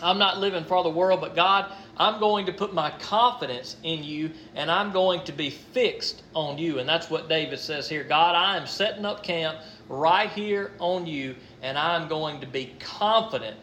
I'm 0.00 0.18
not 0.18 0.38
living 0.38 0.64
for 0.64 0.84
the 0.84 0.90
world, 0.90 1.20
but 1.20 1.34
God, 1.34 1.72
I'm 1.96 2.20
going 2.20 2.46
to 2.46 2.52
put 2.52 2.72
my 2.72 2.90
confidence 3.00 3.76
in 3.82 4.04
you 4.04 4.30
and 4.54 4.70
I'm 4.70 4.92
going 4.92 5.24
to 5.24 5.32
be 5.32 5.50
fixed 5.50 6.22
on 6.34 6.56
you. 6.56 6.78
And 6.78 6.88
that's 6.88 7.10
what 7.10 7.28
David 7.28 7.58
says 7.58 7.88
here 7.88 8.04
God, 8.04 8.36
I 8.36 8.56
am 8.56 8.66
setting 8.66 9.04
up 9.04 9.24
camp 9.24 9.58
right 9.88 10.30
here 10.30 10.70
on 10.78 11.06
you, 11.06 11.34
and 11.62 11.76
I'm 11.76 12.08
going 12.08 12.40
to 12.40 12.46
be 12.46 12.74
confident 12.78 13.56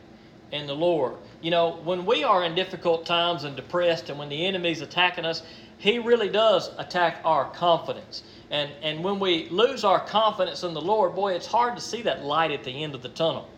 in 0.51 0.67
the 0.67 0.75
Lord. 0.75 1.15
You 1.41 1.51
know, 1.51 1.77
when 1.83 2.05
we 2.05 2.23
are 2.23 2.43
in 2.43 2.55
difficult 2.55 3.05
times 3.05 3.43
and 3.43 3.55
depressed, 3.55 4.09
and 4.09 4.17
when 4.17 4.29
the 4.29 4.45
enemy's 4.45 4.81
attacking 4.81 5.25
us, 5.25 5.43
he 5.77 5.99
really 5.99 6.29
does 6.29 6.71
attack 6.77 7.21
our 7.23 7.49
confidence. 7.51 8.23
And, 8.49 8.71
and 8.81 9.03
when 9.03 9.19
we 9.19 9.49
lose 9.49 9.83
our 9.83 9.99
confidence 9.99 10.63
in 10.63 10.73
the 10.73 10.81
Lord, 10.81 11.15
boy, 11.15 11.33
it's 11.33 11.47
hard 11.47 11.75
to 11.75 11.81
see 11.81 12.01
that 12.03 12.23
light 12.23 12.51
at 12.51 12.63
the 12.63 12.83
end 12.83 12.95
of 12.95 13.01
the 13.01 13.09
tunnel. 13.09 13.49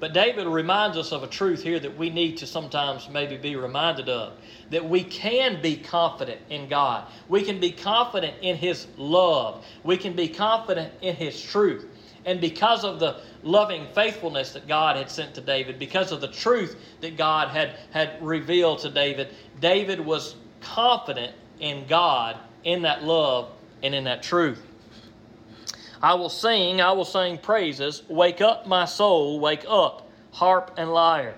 But 0.00 0.14
David 0.14 0.46
reminds 0.46 0.96
us 0.96 1.12
of 1.12 1.22
a 1.22 1.26
truth 1.26 1.62
here 1.62 1.78
that 1.78 1.96
we 1.98 2.08
need 2.08 2.38
to 2.38 2.46
sometimes 2.46 3.08
maybe 3.10 3.36
be 3.36 3.56
reminded 3.56 4.08
of 4.08 4.32
that 4.70 4.88
we 4.88 5.04
can 5.04 5.60
be 5.60 5.76
confident 5.76 6.40
in 6.48 6.68
God. 6.68 7.06
We 7.28 7.42
can 7.42 7.60
be 7.60 7.70
confident 7.70 8.34
in 8.40 8.56
His 8.56 8.86
love. 8.96 9.62
We 9.84 9.98
can 9.98 10.14
be 10.14 10.28
confident 10.28 10.94
in 11.02 11.16
His 11.16 11.40
truth. 11.40 11.86
And 12.24 12.40
because 12.40 12.84
of 12.84 13.00
the 13.00 13.20
loving 13.42 13.86
faithfulness 13.94 14.52
that 14.52 14.68
God 14.68 14.96
had 14.96 15.10
sent 15.10 15.34
to 15.34 15.40
David, 15.40 15.78
because 15.78 16.12
of 16.12 16.20
the 16.20 16.28
truth 16.28 16.76
that 17.00 17.16
God 17.16 17.48
had, 17.48 17.76
had 17.90 18.22
revealed 18.22 18.80
to 18.80 18.90
David, 18.90 19.28
David 19.60 20.00
was 20.00 20.36
confident 20.60 21.34
in 21.60 21.86
God, 21.86 22.36
in 22.64 22.82
that 22.82 23.04
love, 23.04 23.50
and 23.82 23.94
in 23.94 24.04
that 24.04 24.22
truth. 24.22 24.62
I 26.02 26.14
will 26.14 26.28
sing, 26.28 26.80
I 26.80 26.92
will 26.92 27.04
sing 27.04 27.38
praises. 27.38 28.02
Wake 28.08 28.40
up, 28.40 28.66
my 28.66 28.84
soul, 28.84 29.38
wake 29.40 29.64
up, 29.68 30.08
harp 30.32 30.72
and 30.76 30.92
lyre. 30.92 31.34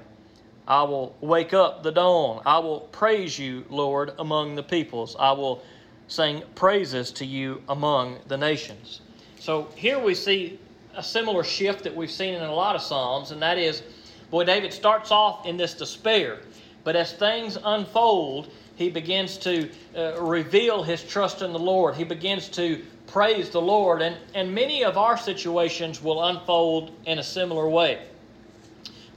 I 0.66 0.82
will 0.84 1.16
wake 1.20 1.52
up 1.52 1.82
the 1.82 1.90
dawn. 1.90 2.42
I 2.46 2.58
will 2.60 2.80
praise 2.80 3.38
you, 3.38 3.64
Lord, 3.68 4.12
among 4.18 4.54
the 4.54 4.62
peoples. 4.62 5.16
I 5.18 5.32
will 5.32 5.62
sing 6.06 6.42
praises 6.54 7.10
to 7.12 7.24
you 7.24 7.62
among 7.68 8.18
the 8.28 8.36
nations. 8.36 9.00
So 9.40 9.68
here 9.74 9.98
we 9.98 10.14
see 10.14 10.60
a 10.94 11.02
similar 11.02 11.44
shift 11.44 11.84
that 11.84 11.94
we've 11.94 12.10
seen 12.10 12.34
in 12.34 12.42
a 12.42 12.54
lot 12.54 12.76
of 12.76 12.82
Psalms, 12.82 13.30
and 13.30 13.40
that 13.42 13.58
is, 13.58 13.82
boy, 14.30 14.44
David 14.44 14.72
starts 14.72 15.10
off 15.10 15.46
in 15.46 15.56
this 15.56 15.74
despair, 15.74 16.38
but 16.84 16.96
as 16.96 17.12
things 17.12 17.58
unfold, 17.64 18.50
he 18.76 18.90
begins 18.90 19.36
to 19.38 19.70
uh, 19.96 20.20
reveal 20.20 20.82
his 20.82 21.02
trust 21.02 21.42
in 21.42 21.52
the 21.52 21.58
Lord. 21.58 21.94
He 21.94 22.04
begins 22.04 22.48
to 22.50 22.82
praise 23.06 23.50
the 23.50 23.60
Lord, 23.60 24.02
and, 24.02 24.16
and 24.34 24.54
many 24.54 24.84
of 24.84 24.96
our 24.96 25.16
situations 25.16 26.02
will 26.02 26.24
unfold 26.24 26.92
in 27.06 27.18
a 27.18 27.22
similar 27.22 27.68
way. 27.68 28.06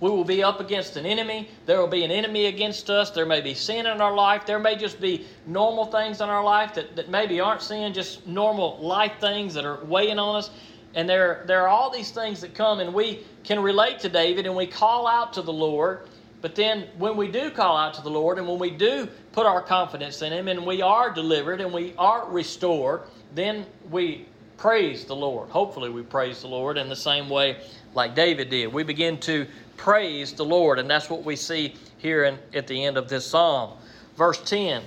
We 0.02 0.10
will 0.10 0.26
be 0.26 0.44
up 0.44 0.60
against 0.60 0.98
an 0.98 1.06
enemy. 1.06 1.50
There 1.66 1.80
will 1.80 1.88
be 1.88 2.04
an 2.04 2.12
enemy 2.12 2.48
against 2.48 2.90
us. 2.90 3.12
There 3.12 3.26
may 3.26 3.40
be 3.40 3.54
sin 3.54 3.86
in 3.86 4.02
our 4.02 4.14
life. 4.14 4.46
There 4.46 4.60
may 4.60 4.76
just 4.76 5.00
be 5.00 5.26
normal 5.48 5.86
things 5.86 6.20
in 6.20 6.28
our 6.28 6.44
life 6.44 6.74
that, 6.74 6.98
that 6.98 7.10
maybe 7.10 7.40
aren't 7.40 7.62
sin, 7.62 7.94
just 7.94 8.28
normal 8.28 8.78
life 8.82 9.14
things 9.22 9.54
that 9.54 9.64
are 9.64 9.84
weighing 9.86 10.20
on 10.20 10.36
us. 10.36 10.50
And 10.96 11.10
there, 11.10 11.44
there 11.46 11.62
are 11.62 11.68
all 11.68 11.90
these 11.90 12.12
things 12.12 12.40
that 12.42 12.56
come, 12.56 12.80
and 12.80 12.94
we 12.94 13.24
can 13.44 13.60
relate 13.60 14.00
to 14.00 14.10
David 14.10 14.46
and 14.46 14.56
we 14.56 14.66
call 14.66 15.08
out 15.08 15.34
to 15.34 15.42
the 15.42 15.54
Lord. 15.54 16.08
But 16.42 16.56
then, 16.56 16.88
when 16.98 17.18
we 17.18 17.28
do 17.28 17.52
call 17.52 17.76
out 17.76 17.94
to 17.96 18.02
the 18.02 18.10
Lord 18.10 18.38
and 18.38 18.48
when 18.48 18.60
we 18.60 18.72
do 18.72 19.08
put 19.34 19.46
our 19.46 19.62
confidence 19.62 20.22
in 20.22 20.32
Him 20.32 20.48
and 20.48 20.66
we 20.66 20.82
are 20.82 21.14
delivered 21.14 21.60
and 21.60 21.74
we 21.74 21.94
are 21.98 22.30
restored, 22.30 23.02
then 23.34 23.66
we 23.92 24.26
praise 24.58 25.06
the 25.06 25.16
Lord. 25.16 25.50
Hopefully, 25.50 25.90
we 25.90 26.02
praise 26.02 26.42
the 26.42 26.48
Lord 26.48 26.78
in 26.78 26.88
the 26.88 26.96
same 26.96 27.30
way 27.30 27.58
like 27.94 28.16
David 28.16 28.50
did. 28.50 28.72
We 28.72 28.84
begin 28.84 29.20
to 29.22 29.46
praise 29.76 30.34
the 30.34 30.46
Lord, 30.46 30.80
and 30.80 30.90
that's 30.90 31.10
what 31.10 31.24
we 31.24 31.36
see 31.36 31.76
here 31.98 32.24
in, 32.24 32.38
at 32.54 32.68
the 32.68 32.86
end 32.86 32.98
of 32.98 33.10
this 33.10 33.26
psalm. 33.26 33.78
Verse 34.16 34.42
10 34.44 34.84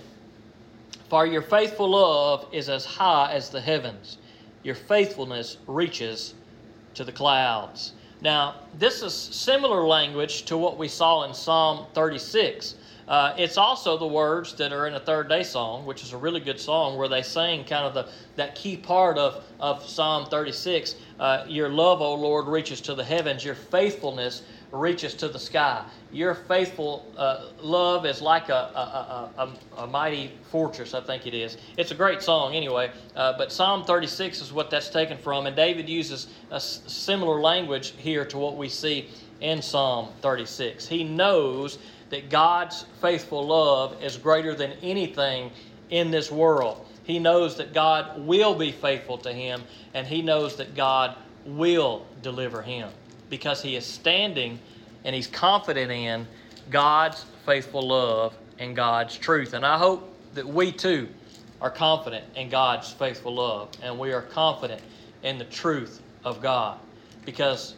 For 1.10 1.26
your 1.26 1.42
faithful 1.42 1.90
love 1.90 2.46
is 2.52 2.68
as 2.68 2.84
high 2.86 3.32
as 3.32 3.50
the 3.50 3.60
heavens 3.60 4.18
your 4.62 4.74
faithfulness 4.74 5.58
reaches 5.66 6.34
to 6.94 7.04
the 7.04 7.12
clouds. 7.12 7.92
Now, 8.20 8.56
this 8.78 9.02
is 9.02 9.14
similar 9.14 9.86
language 9.86 10.44
to 10.46 10.56
what 10.56 10.76
we 10.76 10.88
saw 10.88 11.22
in 11.24 11.32
Psalm 11.32 11.86
36. 11.94 12.74
Uh, 13.06 13.32
it's 13.38 13.56
also 13.56 13.96
the 13.96 14.06
words 14.06 14.54
that 14.54 14.70
are 14.70 14.86
in 14.86 14.94
a 14.94 15.00
Third 15.00 15.28
Day 15.28 15.42
song, 15.42 15.86
which 15.86 16.02
is 16.02 16.12
a 16.12 16.16
really 16.16 16.40
good 16.40 16.60
song 16.60 16.98
where 16.98 17.08
they 17.08 17.22
sing 17.22 17.64
kind 17.64 17.86
of 17.86 17.94
the 17.94 18.08
that 18.36 18.54
key 18.54 18.76
part 18.76 19.16
of, 19.16 19.44
of 19.60 19.88
Psalm 19.88 20.26
36. 20.26 20.96
Uh, 21.18 21.44
your 21.48 21.70
love, 21.70 22.02
O 22.02 22.14
Lord, 22.14 22.48
reaches 22.48 22.82
to 22.82 22.94
the 22.94 23.04
heavens. 23.04 23.44
Your 23.44 23.54
faithfulness 23.54 24.42
reaches 24.72 25.14
to 25.14 25.28
the 25.28 25.38
sky. 25.38 25.84
Your 26.12 26.34
faithful 26.34 27.06
uh, 27.16 27.46
love 27.60 28.04
is 28.04 28.20
like 28.20 28.48
a, 28.48 28.52
a, 28.52 29.30
a, 29.38 29.82
a, 29.82 29.86
mighty 29.86 30.32
fortress, 30.50 30.94
I 30.94 31.00
think 31.00 31.26
it 31.26 31.34
is. 31.34 31.56
It's 31.76 31.90
a 31.90 31.94
great 31.94 32.22
song 32.22 32.54
anyway, 32.54 32.90
uh, 33.16 33.36
but 33.38 33.52
Psalm 33.52 33.84
36 33.84 34.40
is 34.40 34.52
what 34.52 34.70
that's 34.70 34.90
taken 34.90 35.16
from, 35.18 35.46
and 35.46 35.56
David 35.56 35.88
uses 35.88 36.28
a 36.50 36.60
similar 36.60 37.40
language 37.40 37.94
here 37.96 38.24
to 38.26 38.38
what 38.38 38.56
we 38.56 38.68
see 38.68 39.08
in 39.40 39.62
Psalm 39.62 40.08
36. 40.20 40.86
He 40.86 41.04
knows 41.04 41.78
that 42.10 42.30
God's 42.30 42.84
faithful 43.00 43.46
love 43.46 44.02
is 44.02 44.16
greater 44.16 44.54
than 44.54 44.72
anything 44.82 45.50
in 45.90 46.10
this 46.10 46.30
world. 46.30 46.86
He 47.04 47.18
knows 47.18 47.56
that 47.56 47.72
God 47.72 48.26
will 48.26 48.54
be 48.54 48.72
faithful 48.72 49.16
to 49.18 49.32
him, 49.32 49.62
and 49.94 50.06
he 50.06 50.20
knows 50.20 50.56
that 50.56 50.74
God 50.74 51.16
will 51.46 52.04
deliver 52.22 52.60
him 52.60 52.90
because 53.30 53.62
he 53.62 53.76
is 53.76 53.84
standing 53.84 54.58
and 55.04 55.14
he's 55.14 55.26
confident 55.26 55.90
in 55.90 56.26
God's 56.70 57.24
faithful 57.46 57.86
love 57.86 58.36
and 58.58 58.74
God's 58.74 59.16
truth. 59.16 59.54
And 59.54 59.64
I 59.64 59.78
hope 59.78 60.12
that 60.34 60.46
we 60.46 60.72
too 60.72 61.08
are 61.60 61.70
confident 61.70 62.24
in 62.36 62.48
God's 62.48 62.92
faithful 62.92 63.34
love 63.34 63.70
and 63.82 63.98
we 63.98 64.12
are 64.12 64.22
confident 64.22 64.80
in 65.22 65.38
the 65.38 65.44
truth 65.46 66.00
of 66.24 66.40
God 66.40 66.78
because 67.24 67.74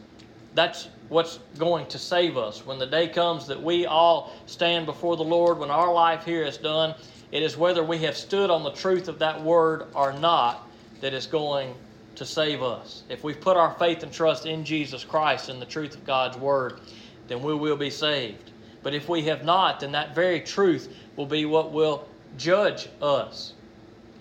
that's 0.55 0.89
what's 1.09 1.39
going 1.59 1.87
to 1.87 1.99
save 1.99 2.37
us. 2.37 2.65
When 2.67 2.79
the 2.79 2.87
day 2.87 3.09
comes 3.09 3.47
that 3.47 3.61
we 3.61 3.87
all 3.87 4.33
stand 4.47 4.87
before 4.87 5.17
the 5.17 5.25
Lord, 5.25 5.59
when 5.59 5.71
our 5.71 5.93
life 5.93 6.25
here 6.25 6.45
is 6.45 6.57
done, 6.57 6.95
it 7.33 7.43
is 7.43 7.57
whether 7.57 7.85
we 7.85 7.99
have 7.99 8.17
stood 8.17 8.51
on 8.51 8.65
the 8.65 8.73
truth 8.73 9.09
of 9.09 9.19
that 9.21 9.41
word 9.41 9.87
or 9.95 10.13
not 10.13 10.69
that 11.01 11.15
is 11.15 11.27
going 11.27 11.75
to 12.17 12.27
save 12.27 12.63
us. 12.63 13.03
If 13.09 13.25
we've 13.25 13.41
put 13.41 13.57
our 13.57 13.75
faith 13.75 14.03
and 14.03 14.13
trust 14.13 14.47
in 14.47 14.65
Jesus 14.65 15.05
Christ 15.05 15.49
and 15.49 15.61
the 15.61 15.67
truth 15.67 15.95
of 15.95 16.05
God's 16.05 16.37
Word, 16.37 16.81
then 17.29 17.43
we 17.43 17.55
will 17.55 17.77
be 17.77 17.91
saved. 17.91 18.51
But 18.83 18.95
if 18.95 19.09
we 19.09 19.23
have 19.23 19.45
not, 19.45 19.81
then 19.81 19.93
that 19.93 20.15
very 20.15 20.41
truth 20.41 20.93
will 21.17 21.27
be 21.27 21.45
what 21.45 21.73
will 21.73 22.09
judge 22.37 22.89
us. 23.01 23.55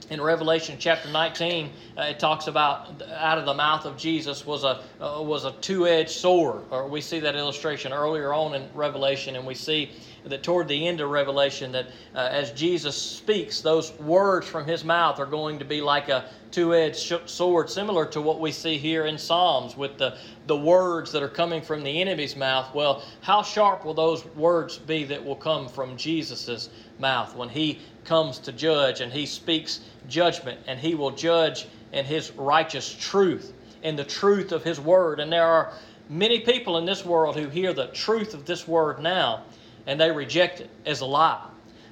in 0.10 0.20
Revelation 0.20 0.76
chapter 0.80 1.08
19, 1.10 1.70
uh, 1.98 2.02
it 2.02 2.20
talks 2.20 2.48
about 2.48 3.02
out 3.14 3.38
of 3.38 3.46
the 3.46 3.54
mouth 3.54 3.86
of 3.86 3.96
Jesus 3.96 4.46
was 4.46 4.64
a 4.64 4.82
uh, 5.00 5.22
was 5.22 5.46
a 5.46 5.52
two-edged 5.62 6.10
sword. 6.10 6.64
Or 6.72 6.88
we 6.88 7.00
see 7.00 7.20
that 7.20 7.36
illustration 7.36 7.94
earlier 7.94 8.34
on 8.34 8.56
in 8.56 8.68
Revelation, 8.74 9.36
and 9.36 9.46
we 9.46 9.54
see 9.54 9.92
that 10.30 10.44
toward 10.44 10.68
the 10.68 10.88
end 10.88 11.02
of 11.02 11.10
Revelation, 11.10 11.72
that 11.72 11.88
uh, 12.16 12.30
as 12.32 12.52
Jesus 12.52 12.96
speaks, 12.96 13.62
those 13.62 13.92
words 14.00 14.48
from 14.48 14.66
his 14.66 14.84
mouth 14.84 15.20
are 15.20 15.26
going 15.26 15.60
to 15.60 15.66
be 15.66 15.82
like 15.82 16.10
a 16.10 16.26
two-edged 16.52 17.30
sword, 17.30 17.70
similar 17.70 18.06
to 18.08 18.22
what 18.22 18.40
we 18.40 18.52
see 18.52 18.78
here 18.78 19.06
in 19.06 19.18
Psalms 19.18 19.78
with 19.78 19.98
the 19.98 20.18
the 20.50 20.58
words 20.58 21.12
that 21.12 21.22
are 21.22 21.30
coming 21.30 21.62
from 21.62 21.84
the 21.84 22.02
enemy's 22.02 22.36
mouth. 22.36 22.74
Well, 22.74 23.04
how 23.22 23.44
sharp 23.44 23.86
will 23.86 23.94
those 23.94 24.26
words 24.36 24.80
be 24.80 25.04
that 25.06 25.24
will 25.24 25.36
come 25.36 25.70
from 25.70 25.96
Jesus's 25.96 26.70
mouth 26.98 27.36
when 27.36 27.50
he 27.50 27.80
comes 28.04 28.40
to 28.40 28.52
judge 28.52 29.00
and 29.00 29.14
he 29.14 29.28
speaks 29.28 29.82
judgment 30.08 30.60
and 30.66 30.80
he 30.80 30.96
will 30.96 31.12
judge 31.12 31.68
in 31.94 32.04
his 32.04 32.32
righteous 32.32 32.92
truth, 33.00 33.54
in 33.84 33.96
the 33.96 34.04
truth 34.04 34.52
of 34.52 34.64
his 34.64 34.80
word. 34.80 35.20
And 35.20 35.32
there 35.32 35.46
are 35.46 35.74
many 36.10 36.40
people 36.40 36.80
in 36.80 36.86
this 36.86 37.06
world 37.06 37.36
who 37.36 37.48
hear 37.48 37.72
the 37.72 37.88
truth 37.88 38.34
of 38.34 38.46
this 38.46 38.68
word 38.68 39.00
now 39.00 39.44
and 39.88 40.00
they 40.00 40.12
reject 40.12 40.62
it 40.62 40.70
as 40.86 41.02
a 41.02 41.06
lie. 41.06 41.46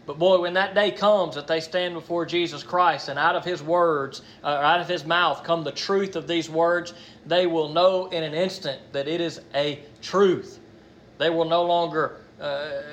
But 0.08 0.18
boy, 0.18 0.40
when 0.40 0.54
that 0.54 0.74
day 0.74 0.92
comes 0.92 1.36
that 1.36 1.48
they 1.48 1.60
stand 1.60 1.94
before 1.94 2.26
Jesus 2.26 2.64
Christ 2.64 3.10
and 3.10 3.20
out 3.20 3.36
of 3.36 3.44
His 3.44 3.62
words, 3.62 4.22
uh, 4.42 4.48
out 4.48 4.80
of 4.80 4.88
His 4.88 5.06
mouth 5.06 5.44
come 5.44 5.66
the 5.66 5.72
truth 5.72 6.16
of 6.16 6.28
these 6.28 6.50
words, 6.50 6.94
they 7.26 7.46
will 7.46 7.70
know 7.70 8.08
in 8.08 8.24
an 8.24 8.34
instant 8.34 8.80
that 8.94 9.10
it 9.10 9.20
is 9.20 9.42
a 9.54 9.84
truth. 10.02 10.60
They 11.18 11.30
will 11.30 11.46
no 11.46 11.64
longer 11.64 12.22
uh, 12.40 12.84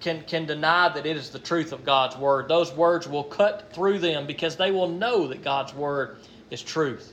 can, 0.00 0.22
can 0.22 0.46
deny 0.46 0.88
that 0.88 1.04
it 1.04 1.14
is 1.14 1.28
the 1.28 1.38
truth 1.38 1.72
of 1.72 1.84
God's 1.84 2.16
Word. 2.16 2.48
Those 2.48 2.72
words 2.72 3.06
will 3.06 3.24
cut 3.24 3.70
through 3.74 3.98
them 3.98 4.26
because 4.26 4.56
they 4.56 4.70
will 4.70 4.88
know 4.88 5.28
that 5.28 5.44
God's 5.44 5.74
Word 5.74 6.16
is 6.50 6.62
truth. 6.62 7.12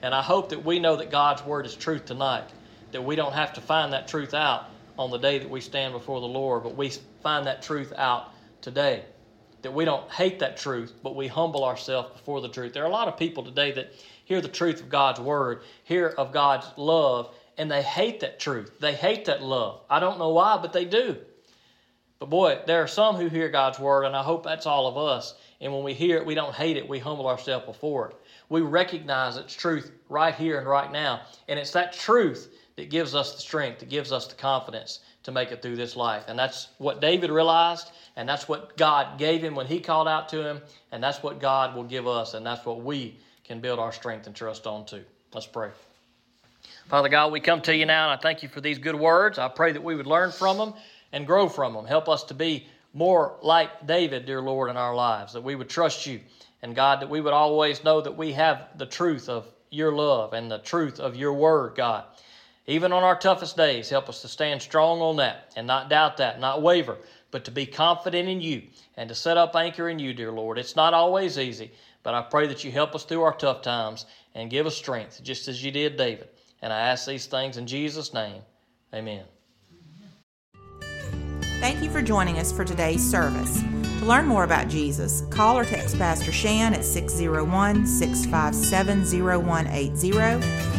And 0.00 0.14
I 0.14 0.22
hope 0.22 0.50
that 0.50 0.64
we 0.64 0.78
know 0.78 0.94
that 0.94 1.10
God's 1.10 1.44
Word 1.44 1.66
is 1.66 1.74
truth 1.74 2.06
tonight, 2.06 2.48
that 2.92 3.02
we 3.02 3.16
don't 3.16 3.32
have 3.32 3.52
to 3.54 3.60
find 3.60 3.92
that 3.94 4.06
truth 4.06 4.32
out 4.32 4.66
on 4.98 5.10
the 5.10 5.18
day 5.18 5.38
that 5.38 5.48
we 5.48 5.60
stand 5.60 5.92
before 5.92 6.20
the 6.20 6.26
Lord, 6.26 6.62
but 6.62 6.76
we 6.76 6.90
find 7.22 7.46
that 7.46 7.62
truth 7.62 7.92
out 7.96 8.32
today. 8.60 9.04
That 9.62 9.72
we 9.72 9.84
don't 9.84 10.10
hate 10.10 10.40
that 10.40 10.56
truth, 10.56 10.92
but 11.02 11.14
we 11.14 11.28
humble 11.28 11.64
ourselves 11.64 12.10
before 12.12 12.40
the 12.40 12.48
truth. 12.48 12.72
There 12.72 12.82
are 12.82 12.88
a 12.88 12.92
lot 12.92 13.08
of 13.08 13.16
people 13.16 13.44
today 13.44 13.72
that 13.72 13.92
hear 14.24 14.40
the 14.40 14.48
truth 14.48 14.80
of 14.80 14.88
God's 14.88 15.20
Word, 15.20 15.62
hear 15.84 16.08
of 16.08 16.32
God's 16.32 16.66
love, 16.76 17.34
and 17.58 17.70
they 17.70 17.82
hate 17.82 18.20
that 18.20 18.40
truth. 18.40 18.72
They 18.80 18.94
hate 18.94 19.26
that 19.26 19.42
love. 19.42 19.82
I 19.88 20.00
don't 20.00 20.18
know 20.18 20.30
why, 20.30 20.58
but 20.60 20.72
they 20.72 20.84
do. 20.84 21.16
But 22.18 22.30
boy, 22.30 22.60
there 22.66 22.80
are 22.82 22.86
some 22.88 23.16
who 23.16 23.26
hear 23.26 23.48
God's 23.48 23.80
word, 23.80 24.04
and 24.04 24.14
I 24.14 24.22
hope 24.22 24.44
that's 24.44 24.64
all 24.64 24.86
of 24.86 24.96
us. 24.96 25.34
And 25.60 25.72
when 25.72 25.82
we 25.82 25.92
hear 25.92 26.18
it, 26.18 26.24
we 26.24 26.36
don't 26.36 26.54
hate 26.54 26.76
it, 26.76 26.88
we 26.88 27.00
humble 27.00 27.26
ourselves 27.26 27.66
before 27.66 28.10
it. 28.10 28.16
We 28.48 28.60
recognize 28.60 29.36
its 29.36 29.54
truth 29.54 29.90
right 30.08 30.34
here 30.34 30.58
and 30.58 30.68
right 30.68 30.92
now. 30.92 31.22
And 31.48 31.58
it's 31.58 31.72
that 31.72 31.92
truth 31.92 32.54
that 32.82 32.90
gives 32.90 33.14
us 33.14 33.32
the 33.32 33.40
strength, 33.40 33.78
that 33.78 33.88
gives 33.88 34.10
us 34.10 34.26
the 34.26 34.34
confidence 34.34 34.98
to 35.22 35.30
make 35.30 35.52
it 35.52 35.62
through 35.62 35.76
this 35.76 35.94
life. 35.94 36.24
And 36.26 36.36
that's 36.36 36.66
what 36.78 37.00
David 37.00 37.30
realized, 37.30 37.92
and 38.16 38.28
that's 38.28 38.48
what 38.48 38.76
God 38.76 39.20
gave 39.20 39.40
him 39.40 39.54
when 39.54 39.66
he 39.66 39.78
called 39.78 40.08
out 40.08 40.28
to 40.30 40.44
him, 40.44 40.60
and 40.90 41.00
that's 41.00 41.22
what 41.22 41.40
God 41.40 41.76
will 41.76 41.84
give 41.84 42.08
us, 42.08 42.34
and 42.34 42.44
that's 42.44 42.66
what 42.66 42.82
we 42.82 43.20
can 43.44 43.60
build 43.60 43.78
our 43.78 43.92
strength 43.92 44.26
and 44.26 44.34
trust 44.34 44.66
on 44.66 44.84
to. 44.86 45.04
Let's 45.32 45.46
pray. 45.46 45.70
Father 46.88 47.08
God, 47.08 47.30
we 47.30 47.38
come 47.38 47.60
to 47.62 47.76
you 47.76 47.86
now, 47.86 48.10
and 48.10 48.18
I 48.18 48.20
thank 48.20 48.42
you 48.42 48.48
for 48.48 48.60
these 48.60 48.78
good 48.78 48.96
words. 48.96 49.38
I 49.38 49.46
pray 49.46 49.70
that 49.70 49.84
we 49.84 49.94
would 49.94 50.08
learn 50.08 50.32
from 50.32 50.58
them 50.58 50.74
and 51.12 51.24
grow 51.24 51.48
from 51.48 51.74
them. 51.74 51.86
Help 51.86 52.08
us 52.08 52.24
to 52.24 52.34
be 52.34 52.66
more 52.92 53.36
like 53.42 53.86
David, 53.86 54.26
dear 54.26 54.42
Lord, 54.42 54.70
in 54.70 54.76
our 54.76 54.96
lives, 54.96 55.34
that 55.34 55.44
we 55.44 55.54
would 55.54 55.70
trust 55.70 56.04
you. 56.04 56.18
And 56.62 56.74
God, 56.74 57.00
that 57.00 57.10
we 57.10 57.20
would 57.20 57.32
always 57.32 57.84
know 57.84 58.00
that 58.00 58.16
we 58.16 58.32
have 58.32 58.70
the 58.76 58.86
truth 58.86 59.28
of 59.28 59.46
your 59.70 59.92
love 59.92 60.32
and 60.32 60.50
the 60.50 60.58
truth 60.58 60.98
of 60.98 61.14
your 61.14 61.32
word, 61.32 61.76
God. 61.76 62.06
Even 62.66 62.92
on 62.92 63.02
our 63.02 63.18
toughest 63.18 63.56
days, 63.56 63.88
help 63.88 64.08
us 64.08 64.22
to 64.22 64.28
stand 64.28 64.62
strong 64.62 65.00
on 65.00 65.16
that 65.16 65.52
and 65.56 65.66
not 65.66 65.90
doubt 65.90 66.16
that, 66.18 66.38
not 66.38 66.62
waver, 66.62 66.98
but 67.32 67.44
to 67.44 67.50
be 67.50 67.66
confident 67.66 68.28
in 68.28 68.40
you 68.40 68.62
and 68.96 69.08
to 69.08 69.14
set 69.14 69.36
up 69.36 69.56
anchor 69.56 69.88
in 69.88 69.98
you, 69.98 70.14
dear 70.14 70.30
Lord. 70.30 70.58
It's 70.58 70.76
not 70.76 70.94
always 70.94 71.38
easy, 71.38 71.72
but 72.04 72.14
I 72.14 72.22
pray 72.22 72.46
that 72.46 72.62
you 72.62 72.70
help 72.70 72.94
us 72.94 73.04
through 73.04 73.22
our 73.22 73.34
tough 73.34 73.62
times 73.62 74.06
and 74.34 74.50
give 74.50 74.66
us 74.66 74.76
strength, 74.76 75.20
just 75.24 75.48
as 75.48 75.64
you 75.64 75.72
did 75.72 75.96
David. 75.96 76.28
And 76.62 76.72
I 76.72 76.78
ask 76.78 77.06
these 77.06 77.26
things 77.26 77.56
in 77.56 77.66
Jesus' 77.66 78.14
name. 78.14 78.42
Amen. 78.94 79.24
Thank 81.60 81.82
you 81.82 81.90
for 81.90 82.02
joining 82.02 82.38
us 82.38 82.52
for 82.52 82.64
today's 82.64 83.08
service. 83.08 83.62
To 84.02 84.08
learn 84.08 84.26
more 84.26 84.42
about 84.42 84.66
Jesus, 84.66 85.22
call 85.30 85.56
or 85.56 85.64
text 85.64 85.96
Pastor 85.96 86.32
Shan 86.32 86.74
at 86.74 86.84
601 86.84 87.86
657 87.86 89.24
0180 89.24 90.12